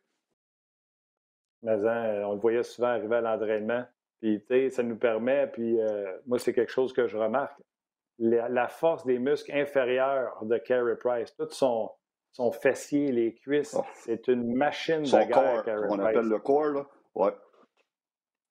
[1.62, 3.84] Mais hein, on le voyait souvent arriver à l'entraînement.
[4.20, 7.58] Puis, tu sais, ça nous permet, puis euh, moi, c'est quelque chose que je remarque.
[8.18, 11.88] La, force des muscles inférieurs de Carey Price, tout son,
[12.32, 13.84] son fessier, les cuisses, oh.
[13.94, 16.86] c'est une machine de guerre, On appelle le corps, là.
[17.14, 17.32] Ouais.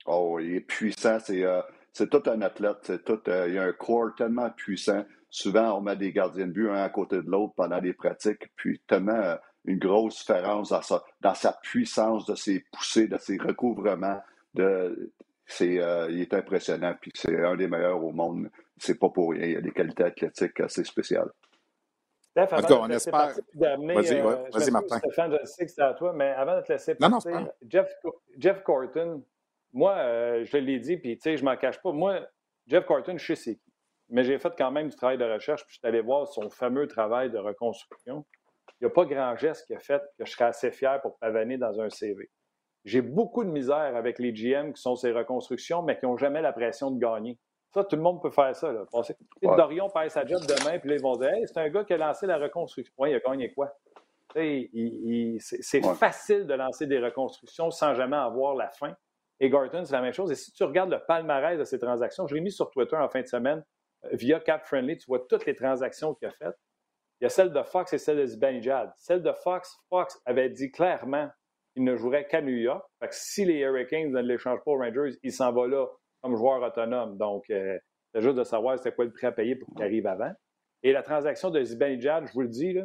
[0.06, 1.20] Oh, il est puissant.
[1.20, 1.62] C'est euh,
[1.94, 3.04] tout un athlète.
[3.04, 5.04] Tout, euh, il a un corps tellement puissant.
[5.30, 8.50] Souvent, on met des gardiens de but un à côté de l'autre pendant les pratiques,
[8.56, 9.36] puis tellement euh,
[9.66, 14.22] une grosse différence dans sa, dans sa puissance de ses poussées, de ses recouvrements.
[14.54, 15.12] De,
[15.46, 18.50] c'est, euh, il est impressionnant, puis c'est un des meilleurs au monde.
[18.78, 19.46] C'est pas pour rien.
[19.46, 21.30] Il a des qualités athlétiques assez spéciales.
[22.32, 23.36] Steph, En avant tout cas, de on espère.
[23.56, 24.44] Vas-y, euh, ouais.
[24.44, 24.98] m'excuse, Martin.
[25.00, 27.48] Stéphane, je sais que c'est à toi, mais avant de te laisser Non, non, partir,
[27.68, 29.24] Jeff, Jeff, Jeff Corton,
[29.74, 31.92] moi, euh, je l'ai dit, puis tu sais, je m'en cache pas.
[31.92, 32.20] Moi,
[32.68, 33.67] Jeff Corton, je sais c'est qui.
[34.10, 36.50] Mais j'ai fait quand même du travail de recherche, puis je suis allé voir son
[36.50, 38.26] fameux travail de reconstruction.
[38.80, 41.18] Il n'y a pas grand geste qu'il a fait que je serais assez fier pour
[41.20, 42.30] pavaner dans un CV.
[42.86, 46.42] J'ai beaucoup de misère avec les GM qui sont ces reconstructions, mais qui n'ont jamais
[46.42, 47.38] la pression de gagner.
[47.74, 48.72] Ça, tout le monde peut faire ça.
[48.72, 48.86] Là.
[48.92, 49.58] Passer- Ouais.
[49.58, 51.94] Dorion perd sa job demain, puis là, ils vont dire Hey, c'est un gars qui
[51.94, 52.94] a lancé la reconstruction.
[52.98, 53.74] Oui, il a gagné quoi?
[54.34, 55.96] C'est Ouais.
[55.96, 58.96] facile de lancer des reconstructions sans jamais avoir la fin.
[59.40, 60.32] Et Garton, c'est la même chose.
[60.32, 63.10] Et si tu regardes le palmarès de ces transactions, je l'ai mis sur Twitter en
[63.10, 63.64] fin de semaine,
[64.12, 66.58] via Cap Friendly, tu vois toutes les transactions qu'il a faites.
[67.20, 68.92] Il y a celle de Fox et celle de Zibanejad.
[68.98, 71.30] Celle de Fox, Fox avait dit clairement
[71.74, 72.84] qu'il ne jouerait qu'à New York.
[73.02, 75.88] Que si les Hurricanes ne l'échangent pas aux Rangers, il s'en va là
[76.22, 77.18] comme joueur autonome.
[77.18, 77.78] Donc, euh,
[78.14, 80.32] c'est juste de savoir c'était quoi le prix à payer pour qu'il arrive avant.
[80.84, 82.84] Et la transaction de Zibanejad, je vous le dis, là,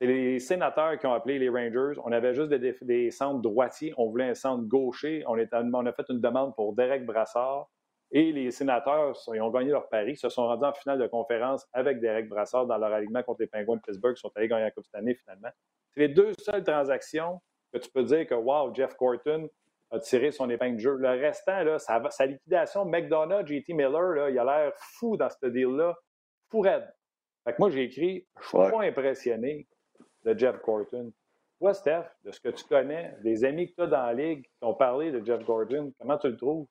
[0.00, 1.98] c'est les sénateurs qui ont appelé les Rangers.
[2.04, 3.94] On avait juste des, centres droitiers.
[3.96, 5.24] On voulait un centre gaucher.
[5.26, 7.68] On, on a fait une demande pour Derek Brassard.
[8.12, 11.66] Et les sénateurs, ils ont gagné leur pari, se sont rendus en finale de conférence
[11.72, 14.64] avec Derek Brassard dans leur alignement contre les Penguins de Pittsburgh, qui sont allés gagner
[14.64, 15.48] la Coupe cette année finalement.
[15.92, 17.40] C'est les deux seules transactions
[17.72, 19.48] que tu peux dire que, wow, Jeff Corton
[19.90, 20.96] a tiré son épingle de jeu.
[20.96, 25.46] Le restant, là, sa liquidation, McDonough, JT Miller, là, il a l'air fou dans ce
[25.46, 25.94] deal-là.
[26.48, 26.88] Fou raide.
[27.44, 28.70] Fait que moi, j'ai écrit, je suis Ouais.
[28.70, 29.66] pas impressionné
[30.24, 31.12] de Jeff Corton.
[31.60, 34.42] Toi, Steph, de ce que tu connais, des amis que tu as dans la ligue
[34.44, 36.66] qui ont parlé de Jeff Gordon, comment tu le trouves?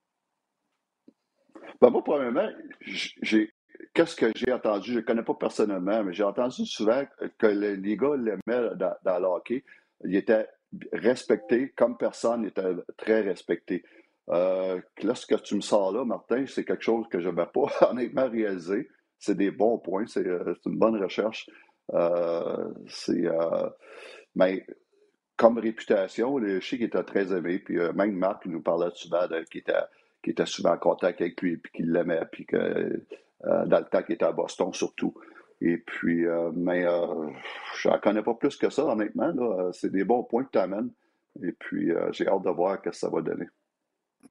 [1.81, 2.49] Ben, moi, premièrement,
[2.81, 3.51] j'ai.
[3.93, 4.91] Qu'est-ce que j'ai entendu?
[4.91, 7.03] Je ne connais pas personnellement, mais j'ai entendu souvent
[7.37, 9.63] que le- les gars l'aimaient dans, dans le hockey.
[10.03, 10.47] Il était
[10.93, 13.83] respecté comme personne, il était très respecté.
[14.29, 17.49] Euh, là, ce que tu me sors là, Martin, c'est quelque chose que je n'avais
[17.51, 18.89] pas honnêtement réalisé.
[19.19, 21.47] C'est des bons points, c'est euh, une bonne recherche.
[21.93, 23.69] Euh, c'est, euh,
[24.35, 24.65] mais
[25.37, 27.59] comme réputation, le qu'il était très aimé.
[27.59, 29.73] Puis euh, même Marc nous parlait souvent de, qu'il était,
[30.25, 33.85] qu'il était souvent en contact avec lui, puis qu'il l'aimait, puis que euh, dans le
[33.85, 35.13] temps qu'il était à Boston surtout.
[35.61, 37.29] Et puis, euh, mais euh,
[37.77, 39.31] je n'en connais pas plus que ça, honnêtement.
[39.33, 39.69] là.
[39.71, 40.89] C'est des bons points que tu amènes.
[41.43, 43.47] Et puis, euh, j'ai hâte de voir ce que ça va donner.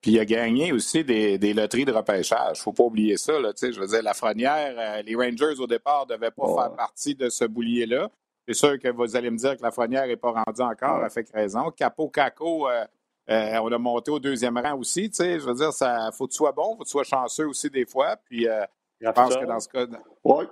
[0.00, 2.61] Puis il a gagné aussi des, des loteries de repêchage.
[2.61, 3.38] faut pas oublier ça.
[3.40, 7.14] Là, je veux dire, Lafrenière, euh, les Rangers au départ ne devaient pas faire partie
[7.14, 8.11] de ce boulier-là.
[8.46, 11.26] C'est sûr que vous allez me dire que Lafrenière n'est pas rendu encore, à fait
[11.33, 11.70] raison.
[11.70, 12.85] Capo Caco, euh,
[13.31, 15.09] euh, on a monté au deuxième rang aussi.
[15.11, 17.05] Tu sais, je veux dire, ça faut que tu sois bon, faut que tu sois
[17.05, 18.17] chanceux aussi des fois.
[18.29, 18.65] Puis euh,
[19.01, 19.87] je pense que dans ce cas.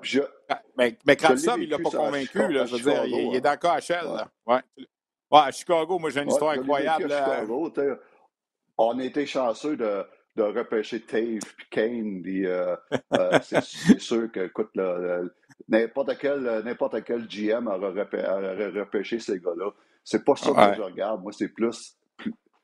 [0.00, 0.20] Puis je,
[0.76, 2.26] Mais, mais Je Kravtsov, il l'a pas convaincu.
[2.28, 4.06] Chicago- Là, à je veux dire, il, est dans le KHL.
[4.06, 4.14] Ouais.
[4.16, 4.30] Là.
[4.46, 4.60] Ouais.
[5.30, 7.02] Ouais, à Chicago, moi, j'ai une Ouais, histoire incroyable.
[7.08, 7.72] Chicago,
[8.78, 10.04] on a été chanceux de,
[10.36, 12.22] de repêcher Tave puis Kane.
[12.26, 12.76] euh,
[13.42, 14.70] c'est sûr que, écoute,
[15.68, 19.70] n'importe quel, n'importe quel GM aurait, repê- aurait repêché ces gars-là.
[20.04, 21.22] C'est pas ça que je regarde.
[21.22, 21.96] Moi, c'est plus,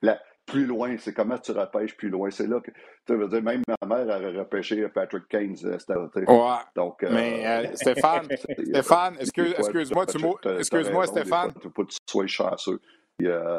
[0.02, 0.96] la- plus loin.
[0.98, 2.30] C'est comment tu repêches plus loin.
[2.30, 2.70] C'est là que,
[3.06, 5.54] tu veux dire, même ma mère aurait repêché Patrick Kane.
[5.64, 6.24] euh, tu sais.
[6.26, 6.56] Ouais.
[6.74, 8.26] Donc, euh, Mais euh, Stéphane,
[8.70, 10.18] Stéphane, excuse-moi, tu
[10.58, 11.52] excuse-moi, Stéphane.
[11.52, 12.80] fois, Faut que tu sois chanceux.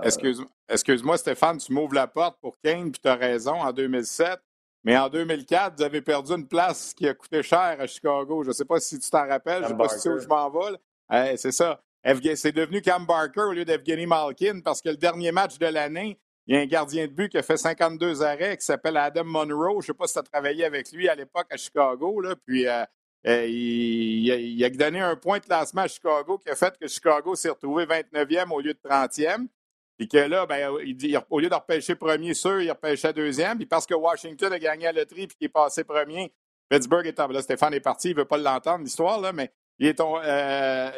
[0.03, 4.39] Excuse, excuse-moi, Stéphane, tu m'ouvres la porte pour Kane, puis tu as raison, en 2007.
[4.85, 8.43] Mais en 2004, vous avez perdu une place qui a coûté cher à Chicago.
[8.43, 10.13] Je ne sais pas si tu t'en rappelles, je ne sais pas si c'est où
[10.13, 10.23] Barker.
[10.23, 10.71] je m'en vais.
[10.71, 11.31] là.
[11.33, 11.81] Eh, c'est ça.
[12.35, 16.17] C'est devenu Cam Barker au lieu d'Evgeny Malkin parce que le dernier match de l'année,
[16.49, 19.23] il y a un gardien de but qui a fait 52 arrêts qui s'appelle Adam
[19.23, 19.73] Monroe.
[19.73, 22.19] Je ne sais pas si tu as travaillé avec lui à l'époque à Chicago.
[22.21, 22.35] Là.
[22.43, 22.83] Puis euh,
[23.27, 27.35] euh, il, a, donné un point de classement à Chicago qui a fait que Chicago
[27.35, 29.45] s'est retrouvé 29e au lieu de 30e.
[29.99, 30.71] Puis que là, ben,
[31.29, 33.57] au lieu de repêcher premier sûr, il repêchait deuxième.
[33.57, 36.33] Puis parce que Washington a gagné la loterie puis qu'il est passé premier,
[36.67, 37.27] Pittsburgh est en.
[37.27, 40.19] Là, Stéphane est parti, il ne veut pas l'entendre, l'histoire, là, mais il est ton,
[40.23, 40.89] euh,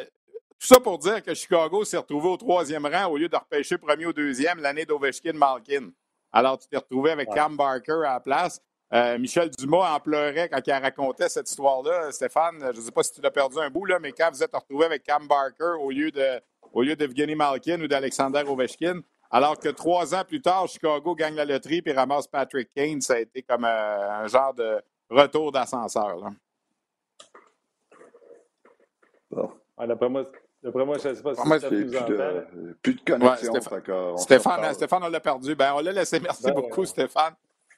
[0.62, 3.78] tout ça pour dire que Chicago s'est retrouvé au troisième rang au lieu de repêcher
[3.78, 5.90] premier ou deuxième l'année d'Ovechkin Malkin.
[6.30, 7.34] Alors, tu t'es retrouvé avec Ouais.
[7.34, 8.60] Cam Barker à la place.
[8.94, 12.12] Euh, Michel Dumas en pleurait quand il racontait cette histoire-là.
[12.12, 14.40] Stéphane, je ne sais pas si tu l'as perdu un bout, là, mais quand vous
[14.40, 16.40] êtes retrouvé avec Cam Barker au lieu de
[16.72, 19.00] au lieu d'Evgeny Malkin ou d'Alexander Ovechkin,
[19.32, 23.14] alors que trois ans plus tard, Chicago gagne la loterie puis ramasse Patrick Kane, ça
[23.14, 26.16] a été comme euh, un genre de retour d'ascenseur.
[26.18, 26.30] là.
[29.32, 29.50] bon.
[29.76, 30.30] Ouais, D'après moi,
[30.62, 32.08] d'après moi, je ne sais pas si Moi, plus entend.
[32.08, 33.52] de, plus de connexion.
[33.52, 34.74] Ouais, Stéphane- Stéphane.
[34.74, 35.54] Stéphane, on l'a perdu.
[35.54, 36.20] Ben, on l'a laissé.
[36.20, 36.86] Merci Ben, beaucoup, ouais.
[36.86, 37.34] Stéphane.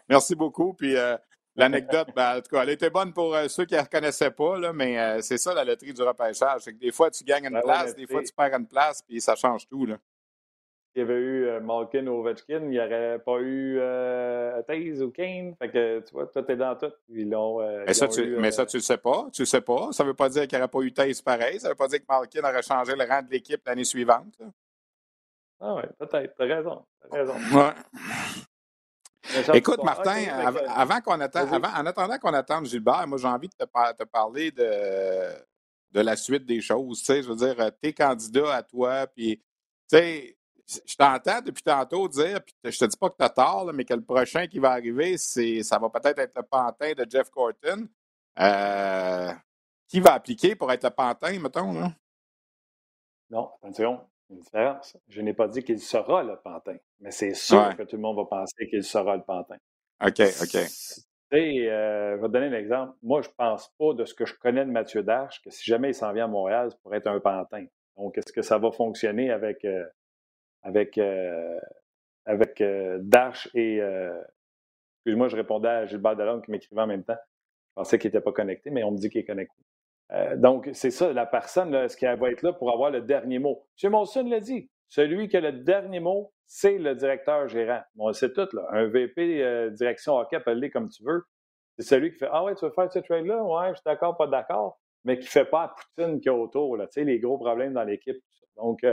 [0.08, 0.74] Merci beaucoup.
[0.74, 1.16] Puis euh,
[1.56, 4.30] l'anecdote, ben, en tout cas, elle était bonne pour euh, ceux qui ne la reconnaissaient
[4.30, 6.62] pas, là, mais euh, c'est ça la loterie du repêchage.
[6.62, 9.02] C'est que des fois, tu gagnes une Ben place, des fois, tu perds une place,
[9.02, 9.86] puis ça change tout.
[9.86, 9.96] Là.
[10.94, 15.02] S'il y avait eu euh, Malkin ou Ovechkin, il n'y aurait pas eu euh, Taze
[15.02, 15.56] ou Kane.
[15.56, 16.92] Fait que, tu vois, tout est dans tout.
[17.08, 19.26] Ils l'ont, euh, Mais, ils ça, tu, eu, mais euh, ça, tu le sais pas.
[19.32, 19.88] Tu le sais pas.
[19.90, 21.58] Ça ne veut pas dire qu'il n'y aurait pas eu Taze pareil.
[21.58, 24.38] Ça ne veut pas dire que Malkin aurait changé le rang de l'équipe l'année suivante.
[25.60, 26.34] Ah oui, peut-être.
[26.36, 26.84] T'as raison.
[27.10, 27.34] T'as raison.
[27.58, 27.72] Ouais.
[29.54, 33.26] Écoute, Martin, av- que- avant qu'on attende, avant, en attendant qu'on attende Gilbert, moi j'ai
[33.26, 35.32] envie de te, par- te parler de,
[35.92, 37.00] de la suite des choses.
[37.00, 39.42] Tu sais, je veux dire, euh, tes candidats à toi, puis tu
[39.98, 43.64] sais, je t'entends depuis tantôt dire, puis je te dis pas que tu as tort,
[43.66, 46.92] là, mais que le prochain qui va arriver, c'est ça va peut-être être le pantin
[46.92, 47.86] de Jeff Corton.
[48.40, 49.32] Euh,
[49.86, 51.92] qui va appliquer pour être le pantin, mettons, là?
[53.30, 54.00] Non, attention,
[54.30, 54.96] une différence.
[55.08, 57.76] Je n'ai pas dit qu'il sera le pantin, mais c'est sûr Ouais.
[57.76, 59.56] que tout le monde va penser qu'il sera le pantin.
[60.04, 60.50] OK, OK.
[60.50, 62.94] Tu sais, euh, je vais te donner un exemple.
[63.02, 65.90] Moi, je pense pas de ce que je connais de Mathieu Darche que si jamais
[65.90, 67.64] il s'en vient à Montréal, c'est pour être un pantin.
[67.96, 69.84] Donc, est-ce que ça va fonctionner avec, euh,
[70.64, 71.60] avec, euh,
[72.26, 73.00] avec euh,
[73.54, 73.80] et.
[73.82, 74.14] euh,
[75.04, 77.18] Excuse-moi, je répondais à Gilbert Delhomme qui m'écrivait en même temps.
[77.70, 79.56] Je pensais qu'il n'était pas connecté, mais on me dit qu'il est connecté.
[80.12, 83.40] Euh, donc, c'est ça, la personne, est-ce qu'elle va être là pour avoir le dernier
[83.40, 83.66] mot?
[83.82, 83.90] M.
[83.92, 84.70] Molson l'a dit.
[84.90, 87.82] Celui qui a le dernier mot, c'est le directeur gérant.
[87.96, 88.66] Bon, c'est tout, là.
[88.72, 91.24] Un VP direction hockey, appelle-le comme tu veux.
[91.78, 93.42] C'est celui qui fait Ah ouais, tu veux faire ce trade-là?
[93.44, 94.78] Ouais, je suis d'accord, pas d'accord.
[95.04, 97.38] Mais qui ne fait pas à Poutine qui est autour, là, tu sais, les gros
[97.38, 98.18] problèmes dans l'équipe.
[98.56, 98.84] Donc,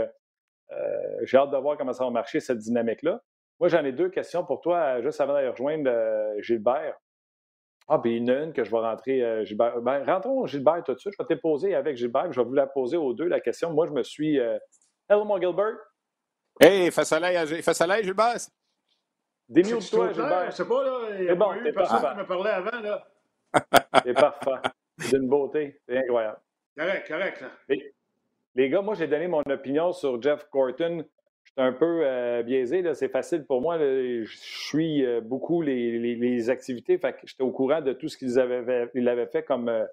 [1.23, 3.21] j'ai hâte de voir comment ça va marcher, cette dynamique-là.
[3.59, 6.97] Moi, j'en ai deux questions pour toi, euh, juste avant d'aller rejoindre euh, Gilbert.
[7.87, 9.81] Ah, puis il y en a une que je vais rentrer, euh, Gilbert.
[9.81, 11.13] Ben, rentrons Gilbert tout de suite.
[11.17, 13.71] Je vais te poser avec Gilbert, je vais vous la poser aux deux, la question.
[13.71, 14.39] Moi, je me suis.
[14.39, 14.57] euh,
[15.09, 15.75] Hello, mon Gilbert.
[16.59, 18.37] Hey, soleil, à- il fait soleil, Gilbert?
[19.49, 20.45] Démute-toi, C'est trop clair, Gilbert.
[20.51, 20.99] Je sais pas, là.
[21.11, 22.07] Il n'y C'est a bon, pas eu personne parfait.
[22.15, 23.07] qui me parlait avant, là.
[24.05, 24.69] C'est parfait.
[24.99, 25.81] C'est d'une beauté.
[25.87, 26.39] C'est incroyable.
[26.77, 27.75] Correct, correct, là.
[28.55, 31.05] Les gars, moi, j'ai donné mon opinion sur Jeff Gorton.
[31.43, 32.83] Je suis un peu euh, biaisé.
[32.93, 33.77] C'est facile pour moi.
[33.79, 36.97] Je suis euh, beaucoup les, les- activités.
[36.97, 38.89] Fait j'étais au courant de tout ce qu'ils avaient,
[39.31, 39.85] fait- comme, euh,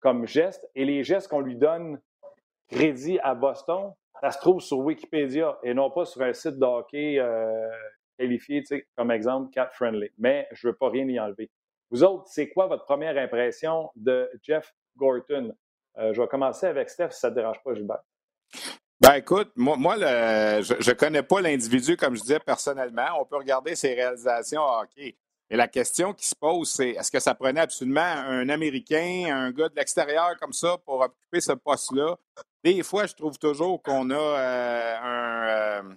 [0.00, 0.68] comme geste.
[0.74, 2.00] Et les gestes qu'on lui donne
[2.68, 6.64] crédit à Boston, ça se trouve sur Wikipédia et non pas sur un site de
[6.64, 7.20] hockey
[8.18, 8.62] qualifié,
[8.96, 10.08] comme exemple, Cat Friendly.
[10.18, 11.50] Mais je ne veux pas rien y enlever.
[11.90, 15.54] Vous autres, c'est quoi votre première impression de Jeff Gorton?
[15.98, 18.02] Euh, je vais commencer avec Steph, si ça ne te dérange pas, Gilbert.
[19.00, 23.06] Ben écoute, moi, je ne connais pas l'individu comme je disais personnellement.
[23.20, 25.16] On peut regarder ses réalisations à hockey.
[25.48, 29.52] Et la question qui se pose, c'est est-ce que ça prenait absolument un Américain, un
[29.52, 32.16] gars de l'extérieur comme ça pour occuper ce poste-là?
[32.64, 35.94] Des fois, je trouve toujours qu'on a euh, un, euh,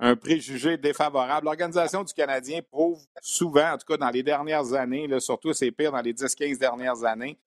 [0.00, 1.46] un préjugé défavorable.
[1.46, 5.70] L'Organisation du Canadien prouve souvent, en tout cas dans les dernières années, là, surtout c'est
[5.70, 7.38] pire dans les 10-15 dernières années,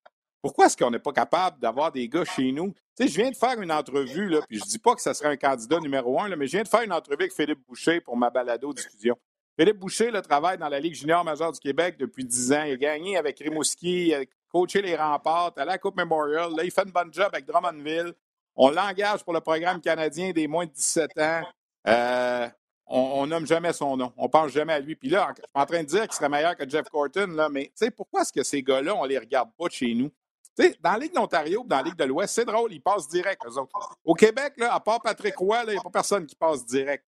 [0.47, 2.73] pourquoi est-ce qu'on n'est pas capable d'avoir des gars chez nous?
[2.95, 5.11] Tu sais, je viens de faire une entrevue, là, puis je dis pas que ce
[5.11, 7.59] serait un candidat numéro un, là, mais je viens de faire une entrevue avec Philippe
[7.67, 9.17] Boucher pour ma balado-diffusion.
[9.59, 12.63] Philippe Boucher là, travaille dans la Ligue junior majeure du Québec depuis 10 ans.
[12.63, 16.55] Il a gagné avec Rimouski, il a coaché les remparts, à la Coupe Memorial.
[16.55, 18.13] Là, il fait une bonne job avec Drummondville.
[18.55, 21.41] On l'engage pour le programme canadien des moins de 17 ans.
[21.89, 22.47] Euh,
[22.85, 24.13] on, nomme jamais son nom.
[24.15, 24.95] On pense jamais à lui.
[24.95, 27.49] Puis là, je suis en train de dire qu'il serait meilleur que Jeff Corton, là,
[27.49, 30.09] mais tu sais, pourquoi est-ce que ces gars-là, on les regarde pas chez nous?
[30.57, 33.57] Dans la Ligue d'Ontario dans la Ligue de l'Ouest, c'est drôle, ils passent direct, eux
[33.59, 33.95] autres.
[34.03, 37.05] Au Québec, là, à part Patrick Roy, il n'y a pas personne qui passe direct.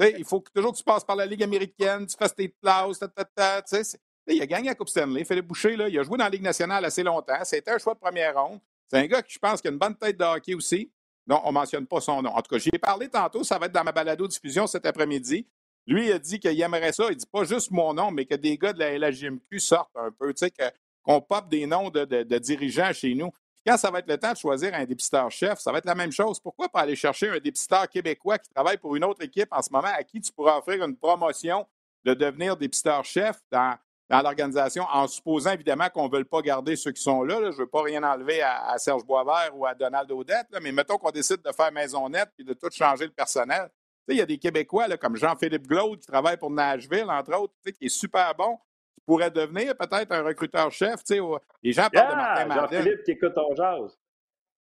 [0.00, 2.98] Il faut que toujours que tu passes par la Ligue américaine, tu fasses tes classes,
[2.98, 3.62] ta, ta,
[4.26, 5.24] il a gagné la Coupe Stanley.
[5.24, 7.38] Philippe Boucher, là, il a joué dans la Ligue nationale assez longtemps.
[7.44, 8.58] C'était un choix de première ronde.
[8.88, 10.90] C'est un gars qui, je pense, qui a une bonne tête de hockey aussi.
[11.26, 12.30] Non, on ne mentionne pas son nom.
[12.30, 13.44] En tout cas, j'y ai parlé tantôt.
[13.44, 15.46] Ça va être dans ma balado-diffusion cet après-midi.
[15.86, 17.04] Lui, il a dit qu'il aimerait ça.
[17.10, 20.10] Il dit pas juste mon nom, mais que des gars de la LHJMQ sortent un
[20.10, 20.32] peu.
[20.32, 20.64] Tu sais, que-
[21.04, 23.30] qu'on pop des noms de, dirigeants chez nous.
[23.66, 26.12] Quand ça va être le temps de choisir un dépisteur-chef, ça va être la même
[26.12, 26.40] chose.
[26.40, 29.70] Pourquoi pas aller chercher un dépisteur québécois qui travaille pour une autre équipe en ce
[29.70, 31.66] moment à qui tu pourras offrir une promotion
[32.04, 33.76] de devenir dépisteur-chef dans,
[34.10, 37.36] dans l'organisation, en supposant évidemment qu'on ne veut pas garder ceux qui sont là.
[37.40, 40.72] Je ne veux pas rien enlever à, Serge Boisvert ou à Donald Odette, là, mais
[40.72, 43.70] mettons qu'on décide de faire maison nette et de tout changer le personnel.
[44.08, 47.86] Il y a des Québécois comme Jean-Philippe Glaude qui travaille pour Nashville, entre autres, qui
[47.86, 48.58] est super bon,
[49.06, 51.00] pourrait devenir peut-être un recruteur-chef.
[51.62, 52.46] Les gens parlent de Martin!
[52.46, 52.78] Madden.
[52.78, 53.98] Jean-Philippe qui écoute ton jazz.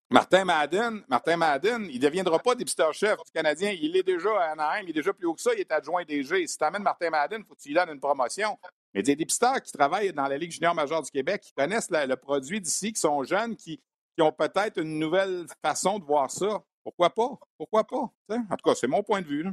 [0.10, 3.72] Martin Madden, Martin Madden, il ne deviendra pas dépisteur-chef du Canadien.
[3.72, 6.04] Il est déjà à Anaheim, il est déjà plus haut que ça, il est adjoint
[6.04, 6.48] DG.
[6.48, 8.58] Si tu amènes Martin Madden, il faut que tu lui donnes une promotion.
[8.94, 12.06] Mais des dépisteurs qui travaillent dans la Ligue junior majeure du Québec, qui connaissent la-
[12.06, 13.78] le produit d'ici, qui sont jeunes, qui,
[14.18, 16.62] qui ont peut-être une nouvelle façon de voir ça.
[16.84, 17.30] Pourquoi pas?
[17.58, 18.10] Pourquoi pas?
[18.28, 18.40] T'sais?
[18.50, 19.44] En tout cas, c'est mon point de vue.
[19.44, 19.52] là.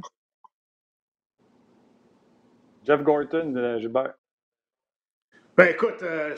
[2.83, 4.15] Jeff Gorton, euh, Gilbert.
[5.59, 6.37] Ben écoute, euh,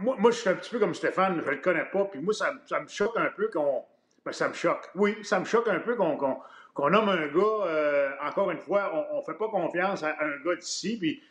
[0.00, 2.34] moi, moi, je suis un petit peu comme Stéphane, je le connais pas, puis moi,
[2.34, 3.84] ça, ça me choque un peu qu'on.
[4.24, 4.90] Ben, ça me choque.
[4.96, 9.18] Oui, ça me choque un peu qu'on nomme un gars, euh, encore une fois, on
[9.18, 11.22] ne fait pas confiance à un gars d'ici, puis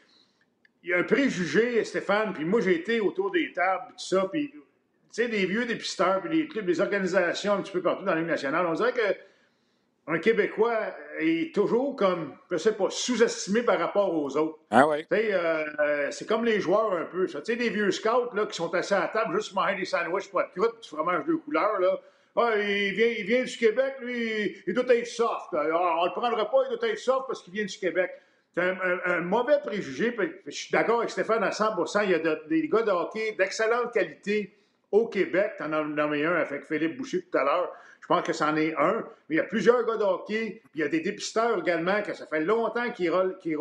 [0.83, 4.29] il y a un préjugé, Stéphane, puis moi, j'ai été autour des tables, tout ça,
[4.31, 4.61] puis, tu
[5.11, 8.21] sais, des vieux dépisteurs, puis des clubs, des organisations un petit peu partout dans la
[8.21, 9.15] Ligue nationale, on dirait que
[10.09, 10.79] un Québécois
[11.19, 14.59] est toujours comme, je sais pas, sous-estimé par rapport aux autres.
[14.71, 15.05] Ah oui.
[15.11, 17.27] Tu sais, euh, euh, c'est comme les joueurs un peu.
[17.27, 17.41] ça.
[17.41, 19.75] Tu sais, des vieux scouts là, qui sont assis à la table juste pour manger
[19.75, 21.79] des sandwichs, pas de croûte, du fromage de couleurs.
[21.79, 21.99] Là.
[22.37, 25.49] Ah, il, vient, il vient du Québec, lui, il doit être soft.
[25.53, 28.11] Ah, on le prendra pas, il doit être soft parce qu'il vient du Québec.
[28.53, 30.11] C'est un, un- un mauvais préjugé.
[30.11, 32.91] puis Je suis d'accord avec Stéphane à 100 Il y a de- des gars de
[32.91, 34.56] hockey d'excellente qualité
[34.91, 35.53] au Québec.
[35.57, 37.71] Tu en as nommé un avec Philippe Boucher tout à l'heure.
[38.01, 39.05] Je pense que c'en est un.
[39.27, 40.61] Mais il y a plusieurs gars de hockey.
[40.71, 43.57] Puis il y a des dépisteurs également que ça fait longtemps qu'ils roulent, qu'ils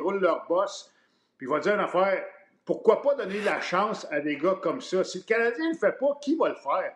[0.00, 0.92] roulent, leur boss.
[1.36, 2.24] Puis il va dire une affaire.
[2.64, 5.02] Pourquoi pas donner la chance à des gars comme ça?
[5.02, 6.92] Si le Canadien ne le fait pas, qui va le faire?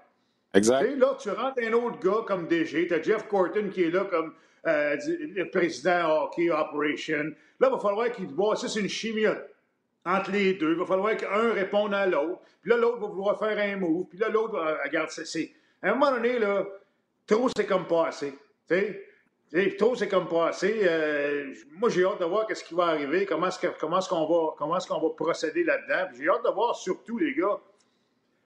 [0.53, 0.81] Tu Exact.
[0.83, 3.91] sais, là, tu rentres un autre gars comme DG, tu as Jeff Corton qui est
[3.91, 4.35] là comme
[4.67, 7.33] euh, le président Hockey Operation.
[7.59, 9.25] Là, il va falloir qu'il voit, ça c'est une chimie
[10.05, 10.73] entre les deux.
[10.73, 12.41] Il va falloir qu'un réponde à l'autre.
[12.61, 14.07] Puis là, l'autre va vouloir faire un move.
[14.09, 16.65] Puis là, l'autre, va- regarde, c'est, À un moment donné, là,
[17.27, 18.33] trop c'est comme pas assez.
[19.79, 20.81] Trop c'est comme pas assez.
[20.85, 23.59] Euh, moi, j'ai hâte de voir qu'est-ce qui va arriver, comment est-ce,
[24.09, 26.11] qu'on va, comment est-ce qu'on va procéder là-dedans.
[26.17, 27.59] J'ai hâte de voir surtout, les gars,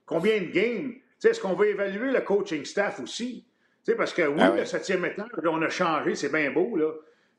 [0.05, 0.95] combien de games.
[1.25, 3.45] Est-ce qu'on va évaluer le coaching staff aussi?
[3.85, 4.59] Tu sais, parce que oui, Ah ouais.
[4.61, 6.93] le septième étage, on a changé, c'est bien beau, là.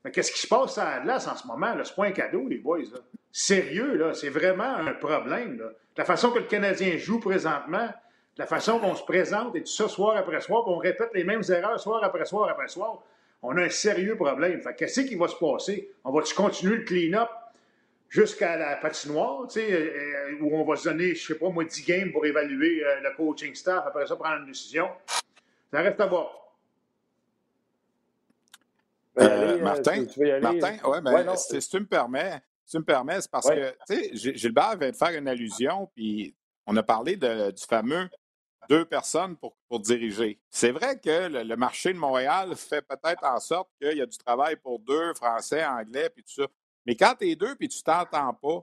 [0.04, 1.74] Mais qu'est-ce qui se passe à Atlas en ce moment?
[1.76, 1.84] là?
[1.84, 2.80] C'est pas un cadeau, les boys.
[2.80, 3.00] Là.
[3.48, 5.60] Sérieux, là, c'est vraiment un problème.
[5.60, 5.66] Là.
[5.96, 7.88] La façon que le Canadien joue présentement,
[8.36, 11.44] la façon qu'on se présente et tout ça soir après soir, on répète les mêmes
[11.48, 13.04] erreurs soir après soir après soir,
[13.44, 14.60] on a un sérieux problème.
[14.64, 15.92] Fait que qu'est-ce qui va se passer?
[16.04, 17.30] On va-tu continuer le clean-up
[18.10, 21.50] jusqu'à la patinoire, tu sais, euh, euh, où on va se donner, je sais pas,
[21.50, 24.90] moi, 10 games pour évaluer euh, le coaching staff, après ça, prendre une décision?
[25.72, 26.32] Ça reste à voir.
[29.16, 30.42] Ben, Euh, allez, euh, Martin, tu- tu veux y aller?
[30.60, 32.40] Martin, ouais, ben, Ouais, non, si, si tu me permets,
[32.70, 33.76] tu me permets, c'est parce Ouais.
[33.88, 37.64] que, tu sais, Gilbert vient de faire une allusion, puis on a parlé de- du
[37.64, 38.10] fameux
[38.70, 40.40] deux personnes pour, pour diriger.
[40.50, 44.06] C'est vrai que le, le marché de Montréal fait peut-être en sorte qu'il y a
[44.06, 46.48] du travail pour deux, français, anglais, puis tout ça.
[46.86, 48.60] Mais quand tu es deux, puis tu t'entends pas,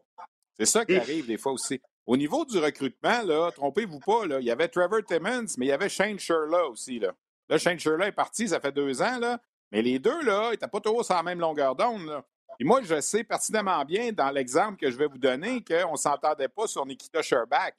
[0.58, 1.80] c'est ça qui arrive des fois aussi.
[2.06, 5.68] Au niveau du recrutement, là, trompez-vous pas, là, il y avait Trevor Timmons, mais il
[5.70, 6.98] y avait Shane Sherla aussi.
[6.98, 7.12] Là,
[7.48, 9.40] là Shane Sherla est parti, ça fait deux ans, là,
[9.72, 12.22] mais les deux, là, ils n'étaient pas toujours sur la même longueur d'onde.
[12.58, 15.96] Puis moi, je sais pertinemment bien, dans l'exemple que je vais vous donner, qu'on ne
[15.96, 17.72] s'entendait pas sur Nikita Sherbach.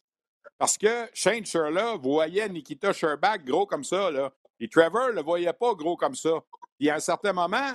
[0.57, 4.31] Parce que Shane Sherla voyait Nikita Sherbach gros comme ça, là.
[4.59, 6.31] Et Trevor ne le voyait pas gros comme ça.
[6.79, 7.71] Puis à un certain moment,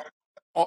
[0.55, 0.67] on-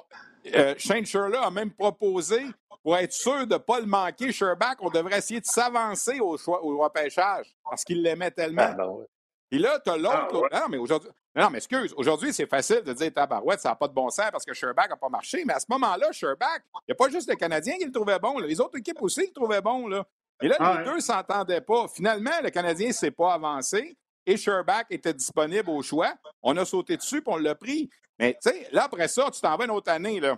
[0.54, 2.44] euh, Shane Sherla a même proposé,
[2.82, 6.36] pour être sûr de ne pas le manquer, Sherbach, on devrait essayer de s'avancer au,
[6.36, 8.66] choix, au repêchage parce qu'il l'aimait tellement.
[8.68, 9.06] Ah, ben ouais.
[9.54, 10.16] Puis là, tu as l'autre.
[10.32, 10.60] Ah, ouais.
[10.62, 11.10] Non, mais aujourd'hui.
[11.36, 11.94] Non, mais excuse.
[11.96, 14.88] Aujourd'hui, c'est facile de dire Tabarouette, ça n'a pas de bon sens parce que Sherbach
[14.88, 15.44] n'a pas marché.
[15.46, 18.18] Mais à ce moment-là, Sherbach, il n'y a pas juste le Canadien qui le trouvait
[18.18, 18.40] bon.
[18.40, 18.48] là.
[18.48, 19.86] Les autres équipes aussi le trouvaient bon.
[19.86, 20.04] Là.
[20.42, 20.84] Et là, Ah, les ouais.
[20.86, 21.86] deux ne s'entendaient pas.
[21.86, 23.96] Finalement, le Canadien ne s'est pas avancé
[24.26, 26.12] et Sherbach était disponible au choix.
[26.42, 27.88] On a sauté dessus puis on l'a pris.
[28.18, 30.18] Mais tu sais, là, après ça, tu t'en vas une autre année.
[30.18, 30.36] Là,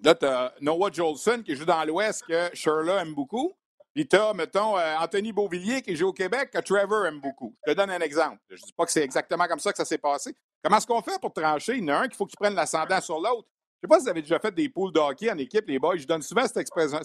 [0.00, 3.54] là tu as Noah Jolson qui joue dans l'Ouest que Sherla aime beaucoup.
[3.94, 7.54] Puis tu as, mettons, euh, Anthony Beauvillier qui joue au Québec que Trevor aime beaucoup.
[7.66, 8.38] Je te donne un exemple.
[8.48, 10.34] Je ne dis pas que c'est exactement comme ça que ça s'est passé.
[10.64, 11.76] Comment est-ce qu'on fait pour trancher?
[11.76, 13.48] Il y en a un qu'il faut qu'il prenne l'ascendant sur l'autre.
[13.82, 15.66] Je ne sais pas si vous avez déjà fait des poules de hockey en équipe,
[15.66, 15.96] les boys.
[15.96, 16.56] Je donne souvent cet,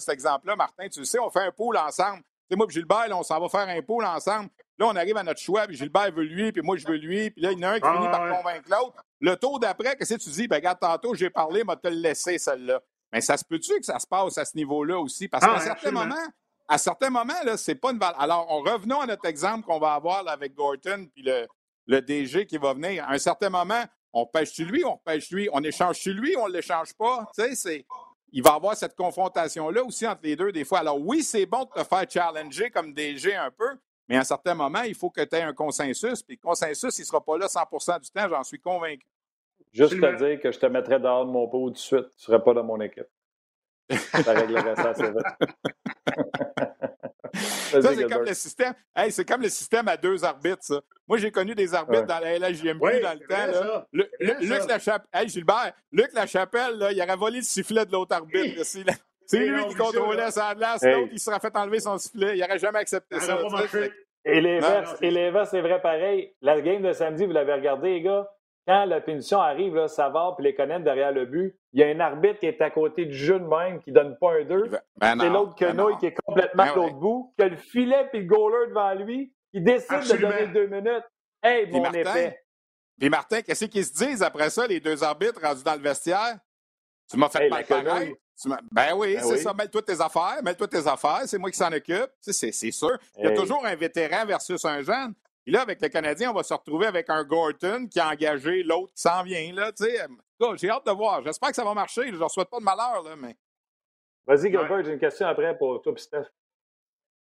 [0.08, 0.88] exemple-là, Martin.
[0.88, 2.18] Tu le sais, on fait un pool ensemble.
[2.22, 4.48] Tu sais, moi et Gilbert, là, on s'en va faire un pool ensemble.
[4.78, 7.30] Là, on arrive à notre choix, puis Gilbert veut lui, puis moi, je veux lui.
[7.30, 8.30] Puis là, il y en a un qui Ah, finit par ouais.
[8.36, 9.02] convaincre l'autre.
[9.20, 10.46] Le tour d'après, qu'est-ce que tu dis?
[10.48, 12.80] Ben, regarde, tantôt, j'ai parlé, m'a te le laissé, celle-là.
[13.12, 15.26] Mais ça se peut-tu que ça se passe à ce niveau-là aussi?
[15.26, 16.06] Parce Ah, qu'à ouais, certains absolument.
[16.06, 16.28] moments,
[16.68, 18.20] à certains moments, là, c'est pas une valeur.
[18.20, 21.46] Alors, on revenons à notre exemple qu'on va avoir là, avec Gorton puis le,
[21.86, 23.04] le DG qui va venir.
[23.04, 26.36] À un certain moment, on pêche sur lui, on pêche lui, on échange sur lui,
[26.36, 27.26] on ne l'échange pas?
[27.34, 27.86] Tu sais, c'est.
[28.30, 30.80] Il va y avoir cette confrontation-là aussi entre les deux des fois.
[30.80, 34.24] Alors oui, c'est bon de te faire challenger comme DG un peu, mais à un
[34.24, 36.22] certain moment, il faut que tu aies un consensus.
[36.22, 39.06] Puis le consensus, il ne sera pas là 100% du temps, j'en suis convaincu.
[39.72, 42.08] Juste te dire que je te mettrais dehors de mon pot tout de suite.
[42.10, 43.06] Tu ne serais pas dans mon équipe.
[44.24, 45.16] Ça réglerait ça assez vite.
[47.82, 48.74] Ça, c'est comme le système.
[48.96, 50.80] Hey, c'est comme le système à deux arbitres, ça.
[51.06, 52.06] Moi, j'ai connu des arbitres Ouais.
[52.06, 53.34] dans la LHJMQ Oui, dans le c'est temps.
[53.36, 53.52] vrai, là.
[53.52, 53.86] ça.
[53.92, 54.66] Le- C'est le- vrai, Luc ça.
[54.66, 58.62] Lachapelle, hey, Gilbert, Luc Lachapelle, là, il aurait volé le sifflet de l'autre arbitre.
[59.26, 60.94] C'est lui qui contrôlait sa glace, Hey.
[60.94, 62.36] l'autre, il serait fait enlever son sifflet.
[62.36, 63.38] Il n'aurait jamais accepté Ça.
[64.24, 64.40] Et
[65.00, 66.34] c'est l'inverse, c'est vrai pareil.
[66.42, 68.26] La game de samedi, vous l'avez regardé, les gars.
[68.68, 71.86] Quand la punition arrive, là, Savard puis les connaître derrière le but, il y a
[71.86, 74.64] un arbitre qui est à côté du jeu de même, qui donne pas un 2.
[75.00, 77.56] Ben c'est l'autre ben quenouille qui est complètement ben de l'autre bout, qui a le
[77.56, 80.28] filet puis le goaler devant lui, qui décide Absolument.
[80.28, 81.04] de donner deux minutes.
[81.42, 82.38] Hey, Puis mon Martin, épais!
[82.98, 86.36] Puis Martin, qu'est-ce qu'ils se disent après ça, les deux arbitres rendus dans le vestiaire?
[87.10, 88.14] Tu m'as fait Hey, mal pareil.
[88.70, 89.38] Ben oui, Ben c'est oui.
[89.38, 89.54] ça.
[89.54, 92.10] Mêle-toi tes affaires, mêle-toi tes affaires, c'est moi qui s'en occupe.
[92.22, 92.96] Tu sais, C'est c'est sûr.
[93.16, 93.36] Il y a Hey.
[93.36, 95.14] toujours un vétéran versus un jeune.
[95.48, 98.62] Et là, avec le Canadien, on va se retrouver avec un Gorton qui a engagé
[98.62, 99.50] l'autre qui s'en vient.
[99.54, 99.72] Là,
[100.56, 101.22] J'ai hâte de voir.
[101.24, 102.02] J'espère que ça va marcher.
[102.08, 103.34] Je ne leur souhaite pas de malheur, là, mais.
[104.26, 106.26] Vas-y, Gilbert, j'ai une question après pour toi Steph.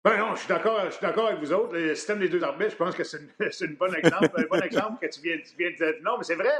[0.04, 1.74] Ben non, je suis d'accord, je suis d'accord avec vous autres.
[1.74, 5.04] Le système des deux arbitres, je pense que c'est une bonne exemple, un bon exemple
[5.04, 5.94] que tu viens, tu viens de dire.
[6.04, 6.54] Non, mais c'est vrai.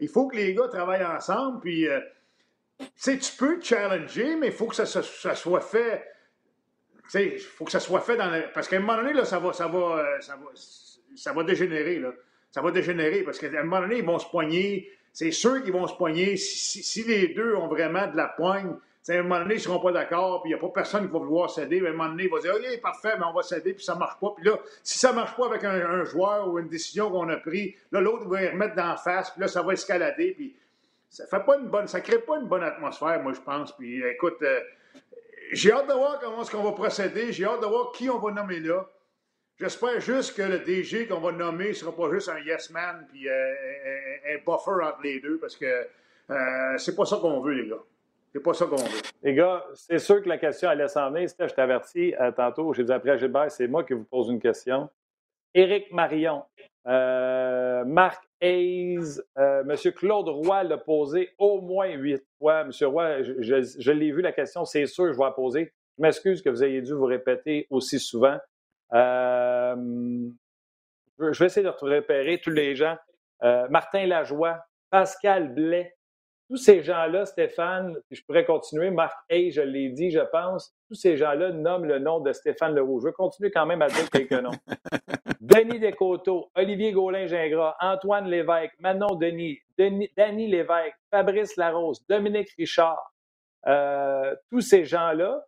[0.00, 1.60] Il faut que les gars travaillent ensemble.
[1.60, 2.00] Puis, euh,
[2.78, 6.02] tu sais, tu peux te challenger, mais il faut que ça, ça- ça soit fait.
[7.04, 8.50] Tu sais, il faut que ça soit fait dans le.
[8.54, 10.46] Parce qu'à un moment donné, là, ça va, ça va, euh, ça va,
[11.16, 12.12] ça va dégénérer, là.
[12.50, 14.88] Ça va dégénérer parce qu'à un moment donné, ils vont se poigner.
[15.12, 16.36] C'est sûr qu'ils vont se poigner.
[16.36, 18.74] Si, les deux ont vraiment de la poigne,
[19.08, 21.06] à un moment donné, ils ne seront pas d'accord, puis il n'y a pas personne
[21.06, 21.84] qui va vouloir céder.
[21.84, 23.94] À un moment donné, il va dire OK, parfait, mais on va céder, puis ça
[23.94, 24.32] ne marche pas.
[24.36, 27.28] Puis là, si ça ne marche pas avec un, un joueur ou une décision qu'on
[27.28, 30.32] a prise, là, l'autre va y remettre d'en face, puis là, ça va escalader.
[30.32, 30.54] Puis
[31.10, 33.70] ça fait pas une bonne, ça crée pas une bonne atmosphère, moi, je pense.
[33.76, 34.60] Puis écoute, euh,
[35.52, 37.32] j'ai hâte de voir comment est-ce qu'on va procéder.
[37.32, 38.84] J'ai hâte de voir qui on va nommer là.
[39.58, 43.06] J'espère juste que le DG qu'on va nommer ne sera pas juste un yes man
[43.10, 43.52] puis euh,
[44.32, 45.64] un, buffer entre les deux parce que
[46.30, 47.82] euh, c'est pas ça qu'on veut, les gars.
[48.32, 49.00] C'est pas ça qu'on veut.
[49.22, 51.28] Les gars, c'est sûr que la question allait s'en venir.
[51.38, 52.72] Je t'avertis euh, tantôt.
[52.74, 54.90] J'ai dit après Gilbert, c'est moi qui vous pose une question.
[55.54, 56.42] Éric Marion,
[56.88, 59.92] euh, Marc Hayes, euh, M.
[59.92, 62.62] Claude Roy l'a posé au moins huit fois.
[62.62, 62.70] M.
[62.88, 65.72] Roy, je, je- l'ai vu la question, c'est sûr, je vais la poser.
[65.96, 68.36] Je m'excuse que vous ayez dû vous répéter aussi souvent.
[68.92, 70.28] Euh,
[71.18, 72.96] je vais essayer de repérer tous les gens.
[73.42, 74.58] Euh, Martin Lajoie,
[74.90, 75.94] Pascal Blais,
[76.48, 80.94] tous ces gens-là, Stéphane, je pourrais continuer, Marc Hay, je l'ai dit, je pense, tous
[80.94, 83.00] ces gens-là nomment le nom de Stéphane Leroux.
[83.00, 84.50] Je vais continuer quand même à dire quelques noms.
[85.40, 93.14] Denis Descoteaux, Olivier Gaulin-Gingras, Antoine Lévesque, Manon Denis, Denis Danny Lévesque, Fabrice Larose, Dominique Richard,
[93.66, 95.44] euh, tous ces gens-là,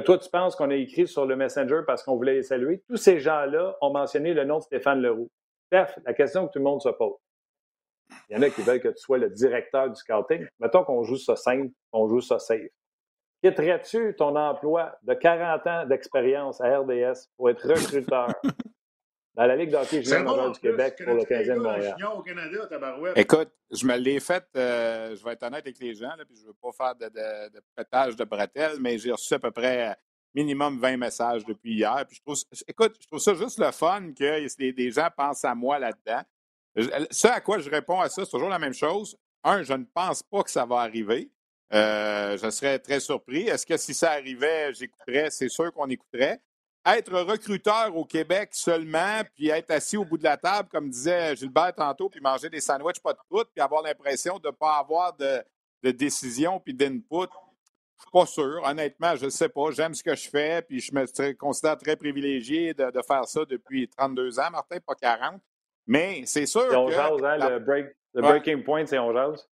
[0.00, 2.82] que toi tu penses qu'on a écrit sur le Messenger parce qu'on voulait les saluer,
[2.88, 5.28] tous ces gens-là ont mentionné le nom de Stéphane Leroux.
[5.66, 7.16] Steph, la question que tout le monde se pose.
[8.28, 10.46] Il y en a qui veulent que tu sois le directeur du scouting.
[10.60, 12.70] Mettons qu'on joue ça simple, qu'on joue ça safe.
[13.42, 18.28] Quitterais-tu ton emploi de 40 ans d'expérience à RDS pour être recruteur?
[19.38, 21.58] dans la Ligue d'hockey junior bon, majeur en du Québec pour le connais-tu les 15e
[21.58, 21.94] de gars, Montréal?
[21.96, 23.18] junior au Canada, tabarouette.
[23.18, 26.36] Écoute, je me l'ai fait, euh, je vais être honnête avec les gens, là, puis
[26.36, 29.38] je ne veux pas faire de, de, de pétage de bretelles, mais j'ai reçu à
[29.38, 29.94] peu près euh,
[30.34, 32.04] minimum 20 messages depuis hier.
[32.08, 32.36] Puis je trouve,
[32.66, 36.22] écoute, je trouve ça juste le fun que des, des gens pensent à moi là-dedans.
[37.10, 39.16] Ce à quoi je réponds à ça, c'est toujours la même chose.
[39.44, 41.30] Un, je ne pense pas que ça va arriver.
[41.72, 43.48] Euh, je serais très surpris.
[43.48, 45.30] Est-ce que si ça arrivait, j'écouterais?
[45.30, 46.40] C'est sûr qu'on écouterait.
[46.96, 51.36] Être recruteur au Québec seulement, puis être assis au bout de la table, comme disait
[51.36, 54.76] Gilbert tantôt, puis manger des sandwichs pas de croûte, puis avoir l'impression de ne pas
[54.78, 55.42] avoir de,
[55.82, 57.28] de décision puis d'input,
[57.96, 58.62] je suis pas sûr.
[58.64, 59.70] Honnêtement, je ne sais pas.
[59.72, 63.44] J'aime ce que je fais, puis je me considère très privilégié de, de faire ça
[63.44, 65.40] depuis 32 ans, Martin, pas 40.
[65.86, 66.92] Mais c'est sûr Et on que...
[66.92, 68.28] jase, hein, la- le, break, le Ouais.
[68.40, 69.48] breaking point, c'est on jase?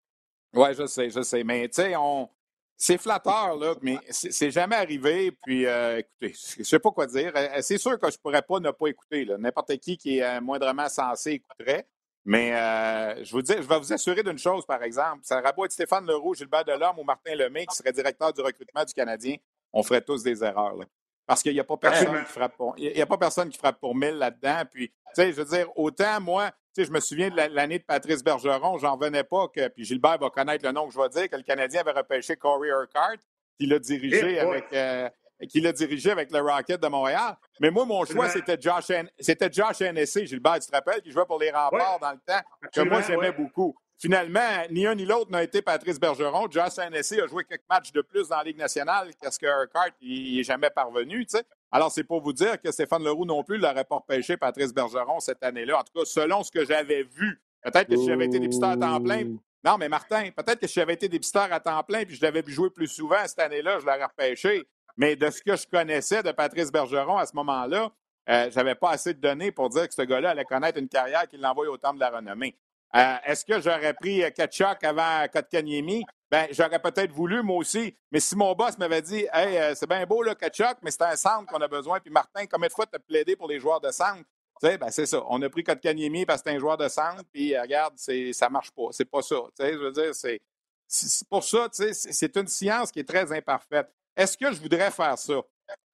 [0.55, 1.43] oui, je sais, je sais.
[1.43, 2.29] Mais tu sais, on.
[2.77, 5.31] C'est flatteur, là, mais c'est jamais arrivé.
[5.43, 7.31] Puis, euh, écoutez, je sais pas quoi dire.
[7.35, 9.25] Euh, C'est sûr que je pourrais pas ne pas écouter.
[9.37, 11.87] N'importe qui qui est euh, moindrement censé écouterait.
[12.25, 15.19] Mais euh, je, vous dis, je vais vous assurer d'une chose, par exemple.
[15.23, 18.93] Ça être Stéphane Leroux, Gilbert Delorme ou Martin Lemay qui serait directeur du recrutement du
[18.93, 19.35] Canadien,
[19.73, 20.75] on ferait tous des erreurs.
[20.75, 20.85] là.
[21.25, 23.57] Parce qu'il n'y a pas personne qui frappe pour, il y a pas personne qui
[23.57, 24.63] frappe pour mille là-dedans.
[24.71, 27.79] Puis, tu sais, je veux dire, autant moi, sais, je me souviens de la- l'année
[27.79, 30.99] de Patrice Bergeron, j'en revenais pas que, puis Gilbert va connaître le nom que je
[30.99, 33.17] vais dire, que le Canadien avait repêché Corey Urquhart,
[33.59, 35.09] qui l'a dirigé Eh avec, euh,
[35.49, 37.35] qui l'a dirigé avec le Rocket de Montréal.
[37.59, 41.25] Mais moi, mon choix, c'était Josh, c'était Josh Hennessy, Gilbert, tu te rappelles, qui jouait
[41.25, 41.99] pour les remparts Ouais.
[42.01, 42.41] dans le temps,
[42.73, 43.31] que moi, j'aimais ouais.
[43.31, 43.75] beaucoup.
[43.99, 46.47] Finalement, ni un ni l'autre n'a été Patrice Bergeron.
[46.51, 49.91] Josh Hennessy a joué quelques matchs de plus dans la Ligue nationale qu'est-ce que Urquhart,
[50.01, 51.43] il n'est jamais parvenu, tu sais.
[51.75, 55.19] Alors, c'est pour vous dire que Stéphane Leroux non plus l'aurait pas repêché Patrice Bergeron
[55.19, 55.79] cette année-là.
[55.79, 57.41] En tout cas, selon ce que j'avais vu.
[57.63, 59.23] Peut-être que si j'avais été dépisteur à temps plein,
[59.63, 62.43] non, mais Martin, peut-être que si j'avais été dépisteur à temps plein puis je l'avais
[62.43, 64.67] vu jouer plus souvent cette année-là, je l'aurais repêché.
[64.97, 67.91] Mais de ce que je connaissais de Patrice Bergeron à ce moment-là,
[68.29, 71.27] euh, j'avais pas assez de données pour dire que ce gars-là allait connaître une carrière
[71.27, 72.55] qui l'envoie au temple de la renommée.
[72.95, 76.05] Euh, Est-ce que j'aurais pris euh, Kachuk avant Kotkaniemi?
[76.33, 77.95] Ben, j'aurais peut-être voulu, moi aussi.
[78.11, 81.03] Mais si mon boss m'avait dit, hey, euh, c'est bien beau, là, Kachuk, mais c'est
[81.03, 81.99] un centre qu'on a besoin.
[81.99, 84.23] Puis Martin, combien de fois tu as plaidé pour les joueurs de centre?
[84.59, 85.23] Tu sais, ben c'est ça.
[85.29, 88.71] On a pris Kotkaniemi parce que c'est un joueur de centre, puis regarde, ça marche
[88.71, 88.87] pas.
[88.89, 89.35] C'est pas ça.
[89.55, 93.07] Tu sais, je veux dire, c'est pour ça, tu sais, c'est une science qui est
[93.07, 93.93] très imparfaite.
[94.17, 95.39] Est-ce que je voudrais faire ça?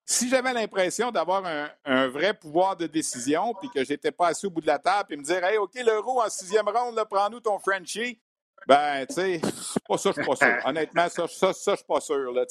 [0.06, 1.44] Si j'avais l'impression d'avoir
[1.84, 5.12] un, vrai pouvoir de décision, puis que j'étais pas assis au bout de la table,
[5.12, 8.18] et me dire, hey, OK, l'euro en sixième ronde, prends-nous ton Frenchie,
[8.66, 9.40] ben, tu sais,
[9.88, 10.56] pas ça, je suis pas sûr.
[10.64, 12.44] Honnêtement, ça, ça, ça je suis pas sûr, là.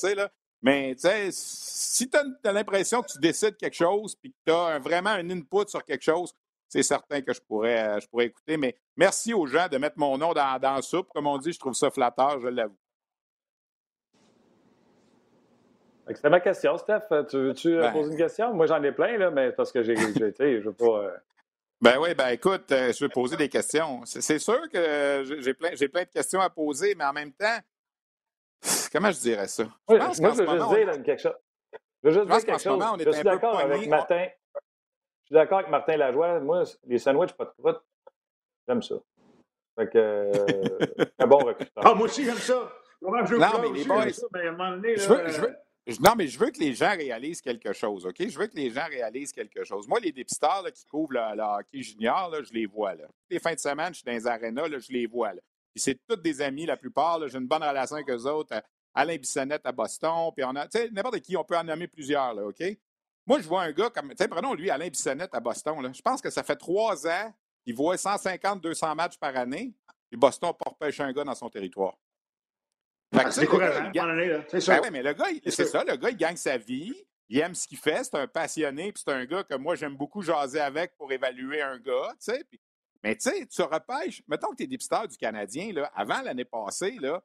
[0.62, 4.51] Mais, tu sais, si tu as, l'impression que tu décides quelque chose, puis que tu
[4.51, 6.34] as vraiment un input sur quelque chose,
[6.68, 8.57] c'est certain que je pourrais, je pourrais écouter.
[8.57, 11.10] Mais merci aux gens de mettre mon nom dans, dans la soupe.
[11.14, 12.78] Comme on dit, je trouve ça flatteur, je l'avoue.
[16.16, 17.01] C'était ma question, Steph.
[17.30, 18.53] Tu veux-tu euh, ben poser une question?
[18.53, 21.14] Moi, j'en ai plein, là, mais parce que j'ai été, je veux pas.
[21.80, 24.02] Euh, ben oui, ben écoute, euh, je vais poser des questions.
[24.06, 27.58] C'est sûr que j'ai plein, plein de questions à poser, mais en même temps,
[28.92, 29.64] comment je dirais ça?
[29.88, 31.38] Je moi, je veux juste dire quelque chose.
[32.04, 32.84] Je veux juste dire quelque chose.
[33.06, 34.28] je suis d'accord avec Martin.
[35.24, 36.40] Je suis d'accord avec Martin Lajoie.
[36.40, 37.82] Moi, les sandwichs pas de croûte,
[38.68, 38.96] j'aime ça.
[39.78, 40.32] Fait que,
[41.20, 41.84] un bon recruteur.
[41.86, 42.70] Ah, moi aussi, j'aime ça.
[43.02, 45.56] Comment je veux non, mais les boys, je veux, je veux,
[46.00, 48.16] non, mais je veux que les gens réalisent quelque chose, OK?
[48.20, 49.88] Je veux que les gens réalisent quelque chose.
[49.88, 52.96] Moi, les dépisteurs qui couvrent le, hockey junior, là, je les vois.
[52.96, 53.06] Là.
[53.30, 55.34] Les fins de semaine, je suis dans les arénas, là, je les vois.
[55.34, 55.42] Là.
[55.74, 57.26] Puis c'est tous des amis, la plupart.
[57.28, 58.56] J'ai une bonne relation avec eux autres.
[58.56, 58.62] Euh,
[58.94, 60.32] Alain Bissonnette à Boston.
[60.36, 62.64] Puis on a, tu sais, n'importe qui, on peut en nommer plusieurs, là, OK?
[63.26, 65.82] Moi, je vois un gars comme, tu sais, prenons lui, Alain Bissonnette à Boston.
[65.82, 65.92] Là.
[65.94, 67.34] Je pense que ça fait trois ans
[67.64, 69.74] qu'il voit 150-200 matchs par année.
[70.10, 71.96] Puis Boston pas repêché un gars dans son territoire.
[73.12, 73.91] C'est décourageant,
[74.47, 74.80] C'est ça.
[74.82, 76.93] Ben mais le gars, c'est ça, le gars, il gagne sa vie,
[77.28, 79.95] il aime ce qu'il fait, c'est un passionné, puis c'est un gars que moi, j'aime
[79.95, 82.43] beaucoup jaser avec pour évaluer un gars, tu sais.
[83.03, 86.45] Mais tu sais, tu repêches, mettons que tu es dépisteur du Canadien, là, avant l'année
[86.45, 87.22] passée, là,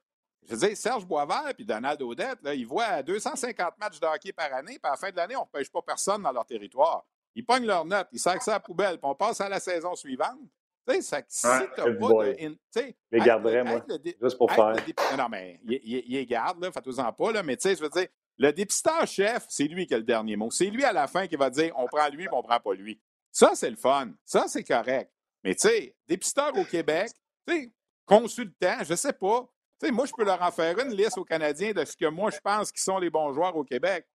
[0.46, 4.32] je veux dire, Serge Boisvert puis Donald Odette, là, ils voient 250 matchs de hockey
[4.32, 6.44] par année, puis à la fin de l'année, on ne repêche pas personne dans leur
[6.46, 7.04] territoire.
[7.34, 9.58] Ils pognent leur note, ils sacent ça à la poubelle, puis on passe à la
[9.58, 10.38] saison suivante.
[10.86, 12.94] Tu sais, si t'as pas de.
[13.10, 13.84] Les garderais, moi.
[14.22, 14.76] juste pour faire.
[15.16, 18.06] Non, mais il, les garde, là, faites-en pas, là, mais tu sais, je veux dire,
[18.36, 20.50] le dépisteur-chef, c'est lui qui a le dernier mot.
[20.50, 22.74] C'est lui à la fin qui va dire on prend lui, mais on prend pas
[22.74, 23.00] lui.
[23.30, 24.12] Ça, c'est le fun.
[24.24, 25.10] Ça, c'est correct.
[25.42, 27.10] Mais tu sais, dépisteur au Québec,
[27.46, 27.72] tu sais,
[28.06, 29.48] consultant, je sais pas.
[29.80, 32.06] Tu sais, moi, je peux leur en faire une liste aux Canadiens de ce que
[32.06, 34.06] moi, je pense qui sont les bons joueurs au Québec.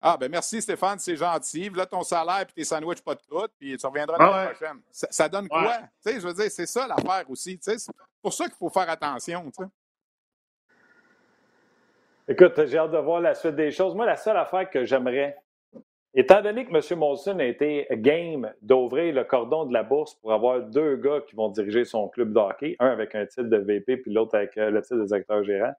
[0.00, 1.70] Ah, ben merci Stéphane, c'est gentil.
[1.70, 4.80] Là, ton salaire puis tes sandwichs pas de croûte, puis tu reviendras l'année prochaine.
[4.90, 5.78] Ça, donne quoi?
[6.04, 7.58] Tu sais, je veux dire, c'est ça l'affaire aussi.
[7.60, 7.76] C'est
[8.22, 9.50] pour ça qu'il faut faire attention.
[9.52, 9.64] sais.
[12.30, 13.94] Écoute, j'ai hâte de voir la suite des choses.
[13.94, 15.36] Moi, la seule affaire que j'aimerais,
[16.14, 16.98] étant donné que M.
[16.98, 21.34] Molson a été game d'ouvrir le cordon de la bourse pour avoir deux gars qui
[21.34, 24.58] vont diriger son club de hockey, un avec un titre de VP puis l'autre avec
[24.58, 25.72] euh, le titre de directeur gérant,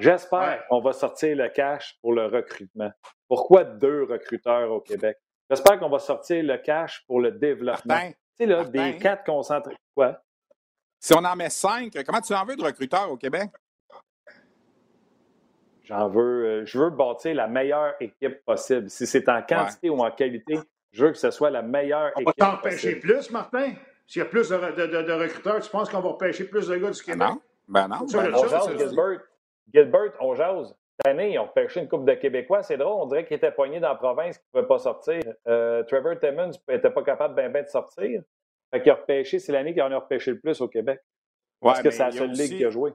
[0.00, 2.90] j'espère qu'on va sortir le cash pour le recrutement.
[3.30, 5.16] Pourquoi deux recruteurs au Québec?
[5.48, 8.00] J'espère qu'on va sortir le cash pour le développement.
[8.00, 9.76] tu sais, là, des quatre concentrés.
[9.94, 10.20] Quoi?
[10.98, 13.48] Si on en met cinq, comment tu en veux de recruteurs au Québec?
[15.84, 18.90] J'en veux, euh, je veux bâtir la meilleure équipe possible.
[18.90, 20.58] Si c'est en quantité ou en qualité,
[20.90, 22.34] je veux que ce soit la meilleure équipe.
[22.36, 23.74] On va t'empêcher plus, Martin?
[24.08, 27.00] S'il y a plus de, recruteurs, tu penses qu'on va repêcher plus de gars du
[27.00, 27.28] Québec?
[27.28, 27.40] Non.
[27.68, 28.06] Ben non.
[28.12, 29.20] Ben on jase, Gilbert.
[29.72, 30.74] Gilbert, on jase.
[31.02, 32.62] Cette année, ils ont pêché une coupe de Québécois.
[32.62, 35.22] C'est drôle, on dirait qu'ils étaient poignés dans la province, qu'ils ne pouvaient pas sortir.
[35.48, 38.22] Euh, Trevor Timmons n'était pas capable ben, ben de sortir.
[38.70, 41.00] Fait qu'il a repêché, c'est l'année qu'il en a repêché le plus au Québec.
[41.60, 42.92] Parce que c'est la seule ligue qui a joué.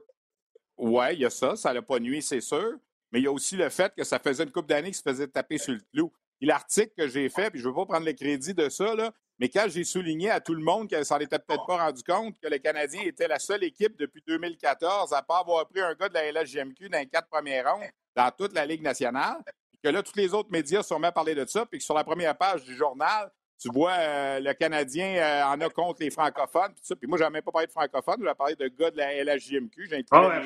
[0.76, 1.56] Oui, il y a ça.
[1.56, 2.74] Ça l'a pas nuit, c'est sûr.
[3.10, 5.02] Mais il y a aussi le fait que ça faisait une coupe d'années qu'il se
[5.02, 6.12] faisait taper sur le clou.
[6.40, 9.10] L'article que j'ai fait, puis je ne veux pas prendre le crédit de ça, là,
[9.38, 12.38] mais quand j'ai souligné à tout le monde qu'elle s'en était peut-être pas rendu compte
[12.38, 16.08] que le Canadien était la seule équipe depuis 2014 à pas avoir pris un gars
[16.08, 19.36] de la LHGMQ dans les quatre premiers ronds dans toute la Ligue nationale,
[19.70, 21.84] puis que là, tous les autres médias sont mis à parler de ça, puis que
[21.84, 26.02] sur la première page du journal, tu vois, euh, le Canadien euh, en a contre
[26.02, 26.96] les francophones, puis ça.
[26.96, 29.24] Puis moi, je même pas parlé de francophones, je vais parler de gars de la
[29.24, 30.42] LHJMQ, j'ai ah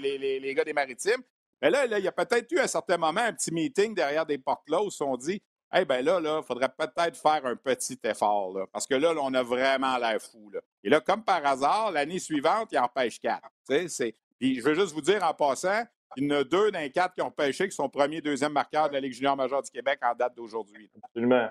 [0.00, 1.22] les, les, les, gars des maritimes.
[1.62, 3.94] Mais là, là, il y a peut-être eu à un certain moment un petit meeting
[3.94, 5.40] derrière des portes closes où on dit
[5.74, 9.34] eh bien là, il faudrait peut-être faire un petit effort, là, parce que là, on
[9.34, 10.50] a vraiment l'air fou.
[10.50, 10.60] Là.
[10.82, 13.48] Et là, comme par hasard, l'année suivante, il en pêche quatre.
[13.66, 15.82] Puis je veux juste vous dire en passant,
[16.16, 18.88] il y en a deux les quatre qui ont pêché, qui sont premier, deuxième marqueur
[18.88, 20.90] de la Ligue junior majeure du Québec en date d'aujourd'hui.
[21.02, 21.48] Absolument.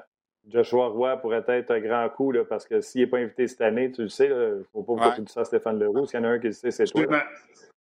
[0.48, 3.62] Joshua Roy pourrait être un grand coup, là, parce que s'il n'est pas invité cette
[3.62, 6.06] année, tu le sais, il ne faut pas vous dire ça à Stéphane Leroux.
[6.06, 7.24] S'il y en a un qui le sait, c'est toi.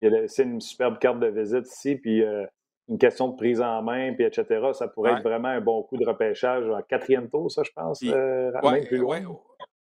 [0.00, 2.46] C'est une superbe carte de visite ici, puis euh,
[2.88, 4.44] une question de prise en main, puis etc.
[4.72, 8.00] Ça pourrait être vraiment un bon coup de repêchage en quatrième tour, ça, je pense,
[8.04, 9.22] euh, même plus loin.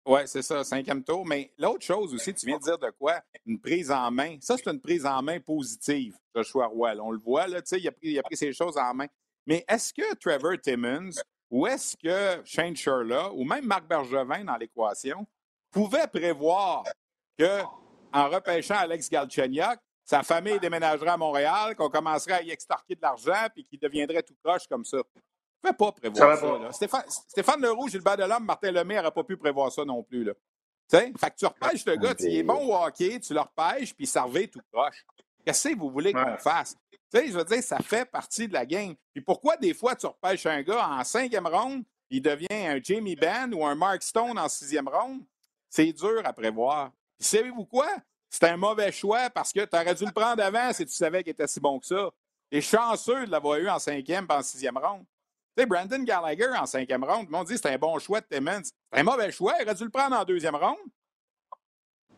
[0.05, 1.25] Oui, c'est ça, cinquième tour.
[1.25, 3.21] Mais l'autre chose aussi, tu viens de dire de quoi?
[3.45, 4.35] Une prise en main.
[4.41, 6.93] Ça, c'est une prise en main positive, Joshua Roy.
[7.01, 8.93] On le voit, là, tu sais, il a, pris, il a pris ces choses en
[8.93, 9.07] main.
[9.45, 11.11] Mais est-ce que Trevor Timmons
[11.53, 15.27] où est-ce que Shane Sherla ou même Marc Bergevin dans l'équation
[15.69, 16.83] pouvaient prévoir
[17.37, 17.61] que
[18.11, 23.01] en repêchant Alex Galchenyuk, sa famille déménagerait à Montréal, qu'on commencerait à y extorquer de
[23.01, 24.97] l'argent puis qu'il deviendrait tout proche comme ça.
[24.97, 25.03] ne
[25.71, 26.71] pouvait pas prévoir ça.
[26.71, 30.23] Stéphane, Stéphane Leroux, Gilbert Delhomme, Martin Lemay n'auraient pas pu prévoir ça non plus.
[30.23, 30.33] Là.
[30.89, 34.03] Fait que tu repêches le gars, il est bon au hockey, tu le repêches, puis
[34.03, 35.05] il servait tout proche.
[35.45, 36.75] Qu'est-ce que vous voulez qu'on fasse?
[37.13, 38.95] je veux dire, ça fait partie de la game.
[39.13, 43.15] Puis pourquoi des fois tu repêches un gars en cinquième ronde, il devient un Jamie
[43.15, 45.21] Benn ou un Mark Stone en sixième ronde?
[45.69, 46.91] C'est dur à prévoir.
[47.17, 47.87] Puis savez-vous quoi?
[48.33, 51.21] C'était un mauvais choix parce que tu aurais dû le prendre avant si tu savais
[51.21, 52.09] qu'il était si bon que ça.
[52.51, 55.03] Et chanceux de l'avoir eu en cinquième et en sixième ronde.
[55.55, 58.25] Tu sais, Brandon Gallagher en cinquième ronde, on dit que c'était un bon choix de
[58.25, 58.63] Timmons.
[58.63, 59.53] C'était un mauvais choix.
[59.59, 60.79] Il aurait dû le prendre en deuxième ronde.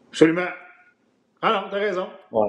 [0.08, 0.48] Absolument.
[1.42, 2.10] Ah non, t'as raison.
[2.32, 2.48] Ouais.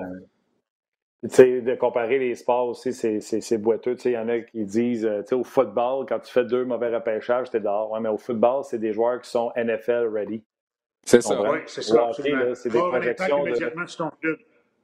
[1.24, 3.96] Tu sais, de comparer les sports aussi, c'est boiteux.
[4.04, 6.64] Il y en a qui disent, euh, tu sais, au football, quand tu fais deux
[6.64, 7.90] mauvais repêchages, t'es dehors.
[7.90, 10.44] Ouais, mais au football, c'est des joueurs qui sont NFL ready.
[11.06, 11.40] C'est ça.
[11.40, 12.10] Oui, c'est ça.
[12.12, 13.44] C'est des projections.
[13.44, 13.54] De...
[13.86, 14.38] Sur ton club.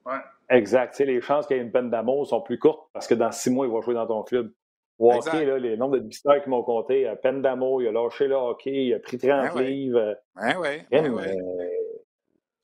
[0.07, 0.13] Ouais.
[0.49, 0.99] Exact.
[0.99, 3.51] les chances qu'il y ait une peine d'amour sont plus courtes parce que dans six
[3.51, 4.53] mois, il va jouer dans ton club.
[4.99, 8.29] Au hockey, là, les nombres de bisters qui m'ont compté, peine d'amour, il a lâché
[8.29, 10.17] le hockey, il a pris 30 ben livres.
[10.37, 10.83] Ben oui.
[10.91, 11.23] Ben oui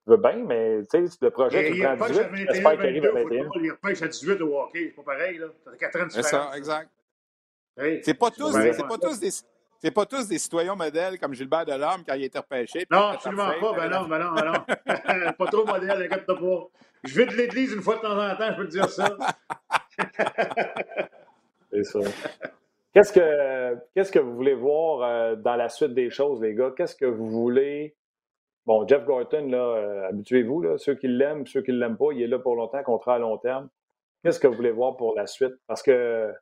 [0.08, 3.50] veux bien, mais tu sais, le projet, tu prends 18, j'espère qu'il arrive à 21.
[3.62, 5.46] Il repêche à 18 au hockey, c'est pas pareil, là.
[5.64, 6.14] T'as 4 ans de différence.
[6.14, 6.90] C'est ça, exact.
[7.76, 9.30] c'est pas, tous, pas, tous des...
[9.80, 12.84] C'est pas tous des citoyens modèles comme Gilbert Delorme quand il a été repêché.
[12.90, 13.72] Non, absolument pas.
[13.74, 15.32] Ben non, ben non, ben non.
[15.38, 16.34] pas trop modèle, inquiète pas.
[17.04, 19.16] Je vais de l'église une fois de temps en temps, je peux te dire ça.
[21.70, 22.00] C'est ça.
[22.92, 26.72] Qu'est-ce que, qu'est-ce que vous voulez voir euh, dans la suite des choses, les gars?
[26.76, 27.94] Qu'est-ce que vous voulez?
[28.66, 32.06] Bon, Jeff Gorton, là, euh, habituez-vous, là, ceux qui l'aiment, ceux qui ne l'aiment pas,
[32.12, 33.68] il est là pour longtemps, contrat à long terme.
[34.24, 35.54] Qu'est-ce que vous voulez voir pour la suite?
[35.66, 36.32] Parce que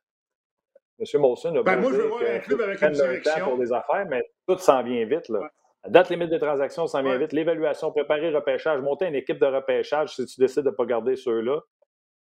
[0.99, 1.21] M.
[1.21, 3.45] Molson a ben, moi, je veux voir un club avec une direction.
[3.45, 5.29] pour des affaires, mais tout s'en vient vite.
[5.29, 5.41] Là.
[5.83, 7.33] La date limite des transactions s'en vient vite.
[7.33, 11.15] L'évaluation, préparer repêchage, monter une équipe de repêchage si tu décides de ne pas garder
[11.15, 11.59] ceux-là,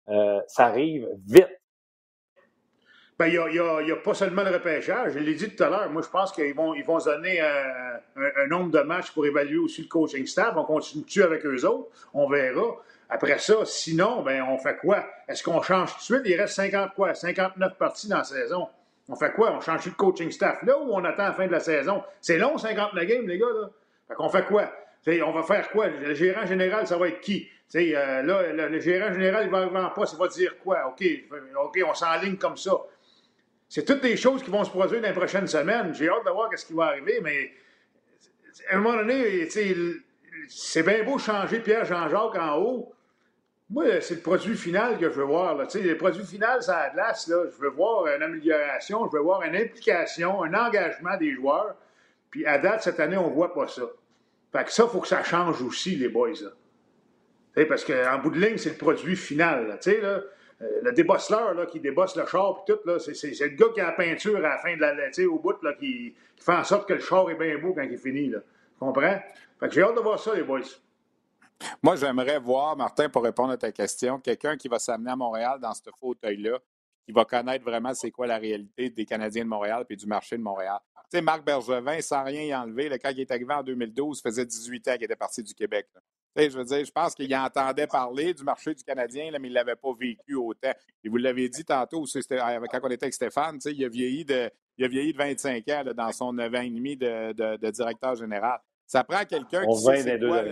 [0.08, 1.48] euh, ça arrive vite.
[3.18, 5.14] Ben, il n'y a, pas seulement le repêchage.
[5.14, 5.90] Je l'ai dit tout à l'heure.
[5.90, 9.82] Moi, je pense qu'ils vont, ils vont donner un, nombre de matchs pour évaluer aussi
[9.82, 10.54] le coaching staff.
[10.56, 11.88] On continue avec eux autres?
[12.12, 12.76] On verra.
[13.08, 15.06] Après ça, sinon, ben, on fait quoi?
[15.28, 16.22] Est-ce qu'on change tout de suite?
[16.26, 17.14] Il reste 50 quoi?
[17.14, 18.68] 59 parties dans la saison.
[19.08, 19.52] On fait quoi?
[19.52, 22.02] On change le coaching staff là ou on attend la fin de la saison?
[22.20, 23.70] C'est long, 59 games, les gars, là.
[24.08, 24.70] Fait qu'on fait quoi?
[25.24, 25.86] on va faire quoi?
[25.86, 27.48] Le gérant général, ça va être qui?
[27.74, 30.86] Euh, là, le, gérant général, il va arriver en poste, il va dire quoi?
[30.88, 31.04] OK,
[31.64, 32.72] OK, on s'enligne comme ça.
[33.68, 35.92] C'est toutes des choses qui vont se produire dans les prochaines semaines.
[35.94, 37.52] J'ai hâte de voir ce qui va arriver, mais
[38.70, 39.48] à un moment donné,
[40.48, 42.92] c'est bien beau changer Pierre Jean-Jacques en haut.
[43.68, 45.56] Moi, c'est le produit final que je veux voir.
[45.56, 46.94] Le produit final, ça a.
[46.94, 47.12] Là.
[47.26, 51.74] Je veux voir une amélioration, je veux voir une implication, un engagement des joueurs.
[52.30, 53.82] Puis à date, cette année, on ne voit pas ça.
[54.52, 56.30] Fait que ça, il faut que ça change aussi, les boys.
[57.68, 59.76] Parce qu'en bout de ligne, c'est le produit final.
[60.60, 63.92] Le débosseleur là, qui débosse le char tout, là, c'est, le gars qui a la
[63.92, 67.00] peinture à la fin de la au bout là, qui, fait en sorte que le
[67.00, 68.28] char est bien beau quand il est fini.
[68.28, 68.38] Là.
[68.38, 69.20] Tu comprends?
[69.60, 70.60] Fait que j'ai hâte de voir ça, les boys.
[71.82, 75.58] Moi, j'aimerais voir, Martin, pour répondre à ta question, quelqu'un qui va s'amener à Montréal
[75.60, 76.58] dans ce fauteuil-là,
[77.04, 80.36] qui va connaître vraiment c'est quoi la réalité des Canadiens de Montréal et du marché
[80.36, 80.78] de Montréal.
[81.10, 84.20] Tu sais, Marc Bergevin, sans rien y enlever, le quand il est arrivé en 2012,
[84.20, 85.88] faisait 18 ans qu'il était parti du Québec
[86.36, 89.54] je veux dire, je pense qu'il entendait parler du marché du Canadien, mais il ne
[89.54, 90.72] l'avait pas vécu autant.
[91.02, 94.84] Et vous l'avez dit tantôt, quand on était avec Stéphane, il a vieilli de, il
[94.84, 98.58] a vieilli de 25 ans dans son 9 ans et demi de, directeur général.
[98.86, 99.76] Ça prend quelqu'un qui.
[99.78, 100.42] Sait quoi,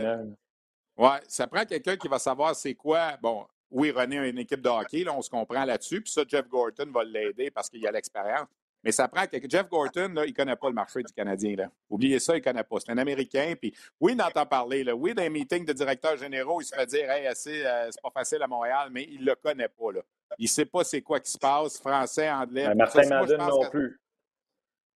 [0.96, 3.16] ouais, ça prend quelqu'un qui va savoir c'est quoi.
[3.22, 6.00] Bon, oui, René a une équipe de hockey, là, on se comprend là-dessus.
[6.00, 8.48] Puis ça, Jeff Gorton va l'aider parce qu'il a l'expérience.
[8.84, 11.56] Mais ça prend que Jeff Gorton, là, il ne connaît pas le marché du Canadien.
[11.56, 11.70] Là.
[11.88, 12.76] Oubliez ça, il ne connaît pas.
[12.80, 13.54] C'est un Américain.
[13.58, 14.84] Puis oui, il entend parler.
[14.84, 14.94] Là.
[14.94, 18.10] Oui, dans les meetings de directeurs généraux, il se fait dire Hey, euh, c'est pas
[18.12, 19.92] facile à Montréal, mais il ne le connaît pas.
[19.92, 20.00] Là.
[20.38, 22.66] Il ne sait pas c'est quoi qui se passe, français, anglais.
[22.66, 24.00] Ben, Martin Madden non plus.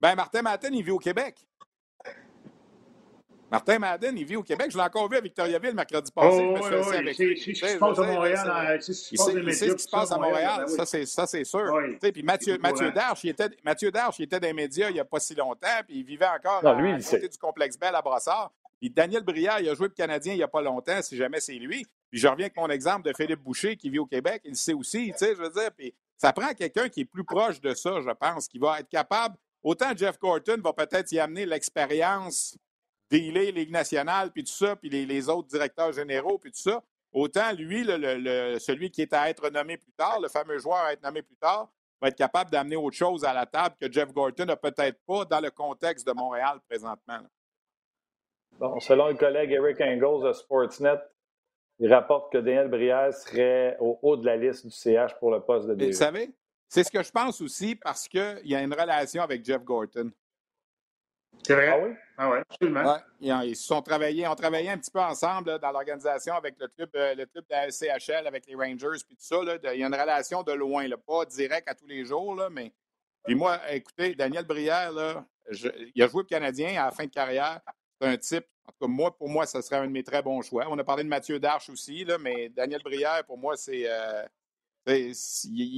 [0.01, 1.37] Ben, Martin Madden, il vit au Québec.
[3.51, 4.71] Martin Madden, il vit au Québec.
[4.71, 6.47] Je l'ai encore vu à Victoriaville mercredi passé.
[6.51, 7.37] Oh, je me suis avec lui.
[7.39, 8.77] C'est ce qui se passe à Montréal.
[8.77, 10.65] Il sait ce qui se passe à Montréal.
[10.67, 11.73] Ben ça, c'est sûr.
[12.01, 15.01] Puis Mathieu, Mathieu Darche, il était, Mathieu Darche, il était dans les médias il n'y
[15.01, 18.53] a pas si longtemps, puis il vivait encore à, côté du complexe Bell à Brassard.
[18.81, 21.41] Puis Daniel Briard, il a joué pour Canadien il n'y a pas longtemps, si jamais
[21.41, 21.85] c'est lui.
[22.11, 24.43] Puis je reviens avec mon exemple de Philippe Boucher qui vit au Québec.
[24.45, 25.71] Il le sait aussi, tu sais, je veux dire.
[25.77, 28.89] Puis ça prend quelqu'un qui est plus proche de ça, je pense, qui va être
[28.89, 29.37] capable.
[29.63, 32.57] Autant Jeff Gorton va peut-être y amener l'expérience
[33.11, 36.83] dealer Ligue nationale, puis tout ça, puis les, autres directeurs généraux, puis tout ça.
[37.13, 40.93] Autant lui, le, celui qui est à être nommé plus tard, le fameux joueur à
[40.93, 44.13] être nommé plus tard, va être capable d'amener autre chose à la table que Jeff
[44.13, 47.19] Gorton n'a peut-être pas dans le contexte de Montréal présentement.
[48.59, 50.99] Bon, selon le collègue Eric Engels de Sportsnet,
[51.81, 55.41] il rapporte que Daniel Brière serait au haut de la liste du CH pour le
[55.41, 55.93] poste de DG.
[55.93, 56.31] Vous savez,
[56.69, 60.11] c'est ce que je pense aussi parce qu'il y a une relation avec Jeff Gorton.
[61.43, 61.69] C'est vrai?
[61.69, 61.95] Ah oui?
[62.17, 62.85] Ah oui, absolument.
[62.95, 63.01] Ouais,
[63.49, 66.69] ils, se sont travaillés, ont travaillé un petit peu ensemble là, dans l'organisation avec le
[66.69, 69.43] club, euh, le club de la CHL, avec les Rangers, puis tout ça.
[69.43, 72.35] Là, il y a une relation de loin, là, pas direct à tous les jours,
[72.35, 72.73] là, mais.
[73.25, 77.05] Puis moi, écoutez, Daniel Brière, là, je- il a joué le Canadien à la fin
[77.05, 77.61] de carrière.
[78.01, 80.23] C'est un type, en tout cas, moi, pour moi, ce serait un de mes très
[80.23, 80.67] bons choix.
[80.69, 83.85] On a parlé de Mathieu Darche aussi, là, mais Daniel Brière, pour moi, c'est.
[83.89, 84.29] euh, c'est-
[84.89, 85.13] il,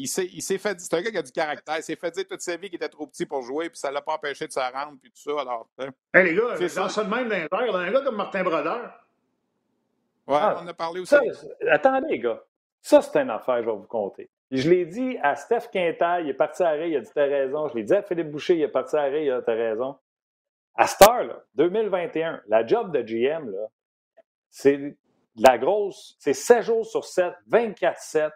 [0.03, 0.07] il
[0.43, 0.79] s'est fait.
[0.81, 1.77] C'est un gars qui a du caractère.
[1.79, 3.89] Il s'est fait dire toute sa vie qu'il était trop petit pour jouer, puis ça
[3.89, 5.41] ne l'a pas empêché de se rendre, puis tout ça.
[5.41, 5.69] Alors.
[6.15, 7.03] Hey, les gars, C'est dans ça.
[7.03, 9.05] ça de même airs, un gars comme Martin Brodeur,
[10.27, 11.11] ouais, Ah, on a parlé aussi.
[11.15, 11.21] Ça,
[11.71, 12.43] attendez, les gars.
[12.83, 14.31] Ça, c'est une affaire, je vais vous compter.
[14.51, 17.27] Je l'ai dit à Steph Quintal, il est parti à Ray, il a dit T'as
[17.27, 17.69] raison.
[17.69, 19.55] Je l'ai dit à Philippe Boucher, il est parti à Ray, il a dit T'as
[19.55, 19.97] raison.
[20.75, 23.67] À Star, là, 2021, la job de GM, là,
[24.51, 24.97] c'est
[25.37, 26.17] la grosse.
[26.19, 28.31] C'est 7 jours sur 7, 24-7.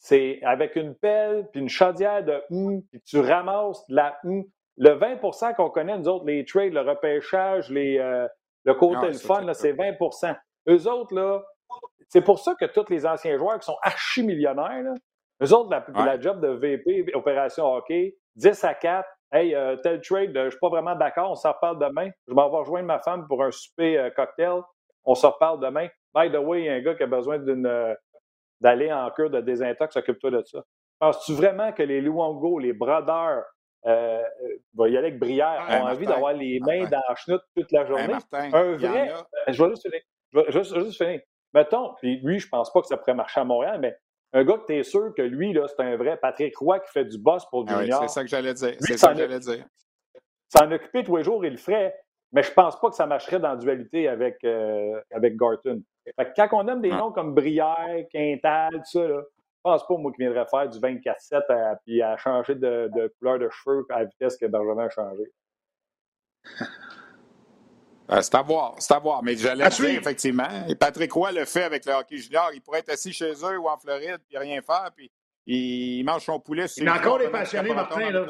[0.00, 4.42] C'est avec une pelle, puis une chaudière de hum, puis tu ramasses de la hum.
[4.78, 8.26] Le 20% qu'on connaît, nous autres, les trades, le repêchage, les, euh,
[8.64, 9.60] le côté Ah, le fun, c'est là, ça.
[9.60, 10.34] c'est 20%
[10.70, 11.42] Eux autres, là,
[12.08, 14.94] c'est pour ça que tous les anciens joueurs qui sont archi-millionnaires, là,
[15.42, 16.06] eux autres, la, Ouais.
[16.06, 20.50] la job de VP, opération hockey, 10 à 4, hey, euh, tel trade, euh, je
[20.50, 22.10] suis pas vraiment d'accord, on s'en reparle demain.
[22.28, 24.60] Je m'en vais rejoindre ma femme pour un souper euh, cocktail,
[25.04, 25.88] on s'en reparle demain.
[26.14, 27.94] By the way, il y a un gars qui a besoin d'une euh,
[28.60, 30.64] d'aller en cure de désintox, occupe-toi de ça.
[30.98, 33.44] Penses-tu vraiment que les Luongo, les brodeurs,
[33.86, 34.22] euh, euh,
[34.74, 36.96] va y aller avec Brière, ont envie d'avoir les mains Martin.
[36.96, 38.08] dans la chenoute toute la journée?
[38.08, 39.08] Martin, un vrai.
[39.10, 39.52] a.
[39.52, 40.00] Je vais juste finir.
[40.32, 41.20] Je vais juste, juste finir.
[41.54, 43.96] Mettons, puis lui, je pense pas que ça pourrait marcher à Montréal, mais
[44.32, 46.92] un gars que tu es sûr que lui, là, c'est un vrai Patrick Roy qui
[46.92, 48.02] fait du boss pour Ah oui, Junior.
[48.02, 48.76] c'est ça que j'allais dire.
[48.80, 49.64] C'est ça que j'allais dire.
[50.48, 51.96] S'en occuper tous les jours, il le ferait,
[52.32, 55.82] mais je pense pas que ça marcherait dans la dualité avec, euh, avec Garton.
[56.04, 56.96] Fait que quand on nomme des Ah.
[56.96, 60.78] noms comme Brière, Quintal, tout ça, là, je pense pas, moi, qui viendrait faire du
[60.78, 64.86] 24-7 à, puis à changer de, de couleur de cheveux à la vitesse que Benjamin
[64.86, 65.24] a changé.
[68.10, 69.22] Euh, c'est à voir, c'est à voir.
[69.22, 70.00] Mais j'allais dire, suivre.
[70.00, 70.48] effectivement.
[70.68, 72.50] Et Patrick Roy le fait avec le hockey junior.
[72.52, 74.90] Il pourrait être assis chez eux ou en Floride puis rien faire.
[74.96, 75.10] Puis
[75.46, 76.66] il mange son poulet.
[76.66, 78.26] sur Il y a encore des passionnés, Martin, là.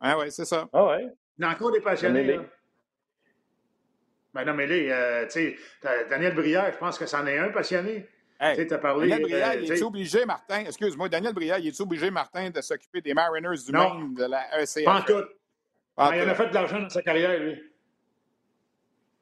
[0.00, 0.68] Ah oui, c'est ça.
[0.72, 1.06] Ah ouais?
[1.38, 2.40] il y a encore des passionnés.
[4.34, 5.56] Ben non, mais là, euh, tu sais,
[6.08, 8.06] Daniel Brière, je pense que c'en est un passionné.
[8.38, 9.08] Hey, Tu sais, t'as parlé.
[9.08, 12.48] Daniel Brière, euh, il tu est obligé, Martin, excuse-moi, Daniel Brière, il est obligé, Martin,
[12.50, 13.94] de s'occuper des Mariners du Non.
[13.94, 14.84] Maine de la E ECHL?
[14.84, 15.12] pas en tout.
[15.96, 17.60] Pas en Ah, il en a fait de l'argent dans sa carrière, lui.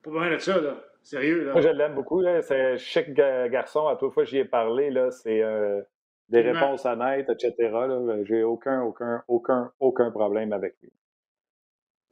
[0.02, 0.76] Pas besoin de ça, là.
[1.02, 1.52] Sérieux, là.
[1.52, 2.20] Moi, je l'aime beaucoup.
[2.20, 2.42] là.
[2.42, 3.86] C'est un chic ga- garçon.
[3.88, 5.80] À toute fois j'y ai parlé, là, c'est euh,
[6.28, 7.54] des réponses honnêtes, etc.
[7.58, 8.24] là.
[8.24, 10.92] J'ai aucun, aucun, aucun, aucun problème avec lui.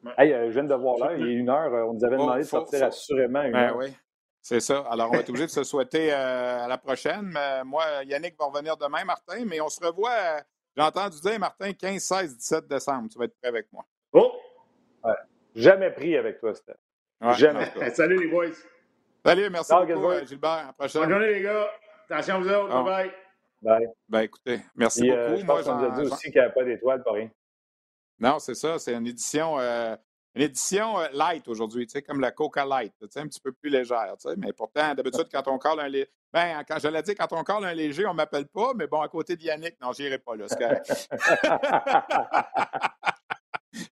[0.07, 0.12] Ouais.
[0.18, 1.16] Hey, euh, je viens de voir l'heure.
[1.18, 1.72] Il est une heure.
[1.74, 3.76] euh, On nous avait demandé de faut- sortir faut- assurément une Ben heure.
[3.76, 3.92] oui,
[4.40, 4.84] c'est ça.
[4.90, 7.30] Alors, on va être obligé de se souhaiter euh, à la prochaine.
[7.34, 10.40] Mais moi, Yannick va revenir demain, Martin, mais on se revoit, euh,
[10.76, 13.09] j'ai entendu dire, Martin, 15, 16, 17 décembre.
[13.11, 13.84] Tu vas être prêt avec moi.
[14.12, 14.32] Oh!
[15.54, 16.74] Jamais pris avec toi, Steph.
[17.22, 17.64] Ouais, Jamais.
[17.94, 18.46] Salut, les boys.
[19.24, 20.11] Salut, merci beaucoup, Gilbert.
[20.11, 20.50] euh, Gilbert.
[20.50, 21.09] À la Bonne prochaine.
[21.11, 21.66] journée, les gars.
[22.11, 22.74] Attention à vous autres.
[22.84, 23.11] Bye-bye.
[23.62, 23.88] Bye.
[24.09, 25.14] Ben, écoutez, merci beaucoup.
[25.18, 27.12] euh, je Moi, pense qu'on nous a dit aussi qu'il n'y avait pas d'étoiles, pas
[27.12, 27.30] rien.
[28.18, 28.78] Non, c'est ça.
[28.78, 29.94] C'est une édition, euh,
[30.34, 33.40] une édition euh, light aujourd'hui, tu sais, comme la Coca Light, tu sais, un petit
[33.40, 34.36] peu plus légère, tu sais.
[34.36, 37.64] Mais pourtant, d'habitude, quand on colle un léger, ben, quand j'allais dire quand on colle
[37.64, 40.46] un léger, on m'appelle pas, mais bon, à côté de Yannick, non, j'irai pas là.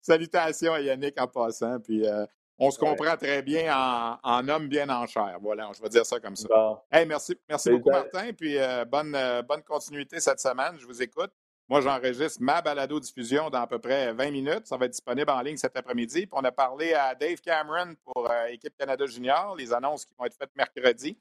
[0.01, 2.26] Salutations à Yannick en passant, puis euh,
[2.59, 2.89] on se Ouais.
[2.89, 5.38] comprend très bien en, en homme bien en chair.
[5.41, 6.47] Voilà, je vais dire ça comme ça.
[6.47, 6.78] Bon.
[6.91, 8.09] Hey, merci, merci Salut, beaucoup, Dave.
[8.13, 8.34] Martin.
[8.34, 10.78] Puis euh, bonne, euh, bonne continuité cette semaine.
[10.80, 11.32] Je vous écoute.
[11.72, 14.65] Moi, j'enregistre ma balado-diffusion dans à peu près 20 minutes.
[14.67, 16.28] Ça va être disponible en ligne cet après-midi.
[16.34, 20.26] On a parlé à Dave Cameron pour euh, Équipe Canada Junior, les annonces qui vont
[20.26, 21.17] être faites mercredi.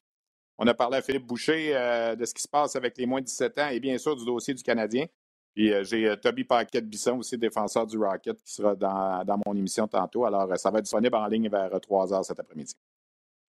[0.58, 3.20] On a parlé à Philippe Boucher euh, de ce qui se passe avec les moins
[3.20, 5.06] de 17 ans et bien sûr du dossier du Canadien.
[5.54, 9.86] Puis euh, j'ai Toby Paquette-Bisson, aussi défenseur du Rocket, qui sera dans, dans mon émission
[9.86, 10.24] tantôt.
[10.24, 12.74] Alors, ça va être disponible en ligne vers 3 h cet après-midi.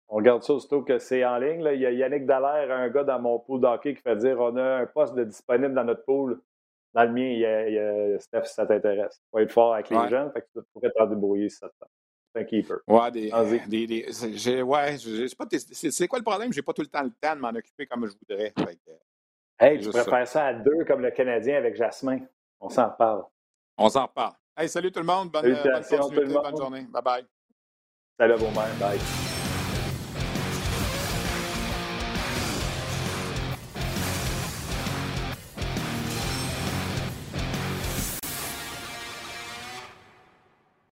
[0.09, 1.65] On regarde ça aussitôt que c'est en ligne.
[1.73, 4.57] Il y a Yannick Dallaire, un gars dans mon pool d'hockey, qui fait dire on
[4.57, 6.41] a un poste de disponible dans notre pool.
[6.93, 9.17] Dans le mien, il y a, il y a- Steph, si ça t'intéresse.
[9.17, 10.09] Tu vas être fort avec les Ouais.
[10.09, 11.73] jeunes, fait que tu pourrais t'en débrouiller si ça te.
[12.33, 12.77] C'est un keeper.
[12.87, 13.67] Ouais, des, Vas-y.
[13.67, 16.53] des, des- c'est- j'ai- ouais, j'ai- c'est pas des- c'est c'est quoi le problème?
[16.53, 18.53] J'ai pas tout le temps le temps de m'en occuper comme je voudrais.
[18.57, 18.91] Fait que,
[19.61, 20.11] Hey, tu Juste pourrais ça.
[20.11, 22.19] faire ça à deux comme le Canadien avec Jasmin.
[22.61, 23.23] On s'en reparle.
[23.77, 24.33] on s'en reparle.
[24.55, 25.31] Hey, salut tout le monde.
[25.31, 26.33] Bonne, bonne Salutations tout le continuité.
[26.33, 26.57] Bonne monde.
[26.61, 26.87] journée.
[26.91, 27.25] Bye bye.
[28.19, 28.75] Salut, beau-mère.
[28.79, 29.28] Bye.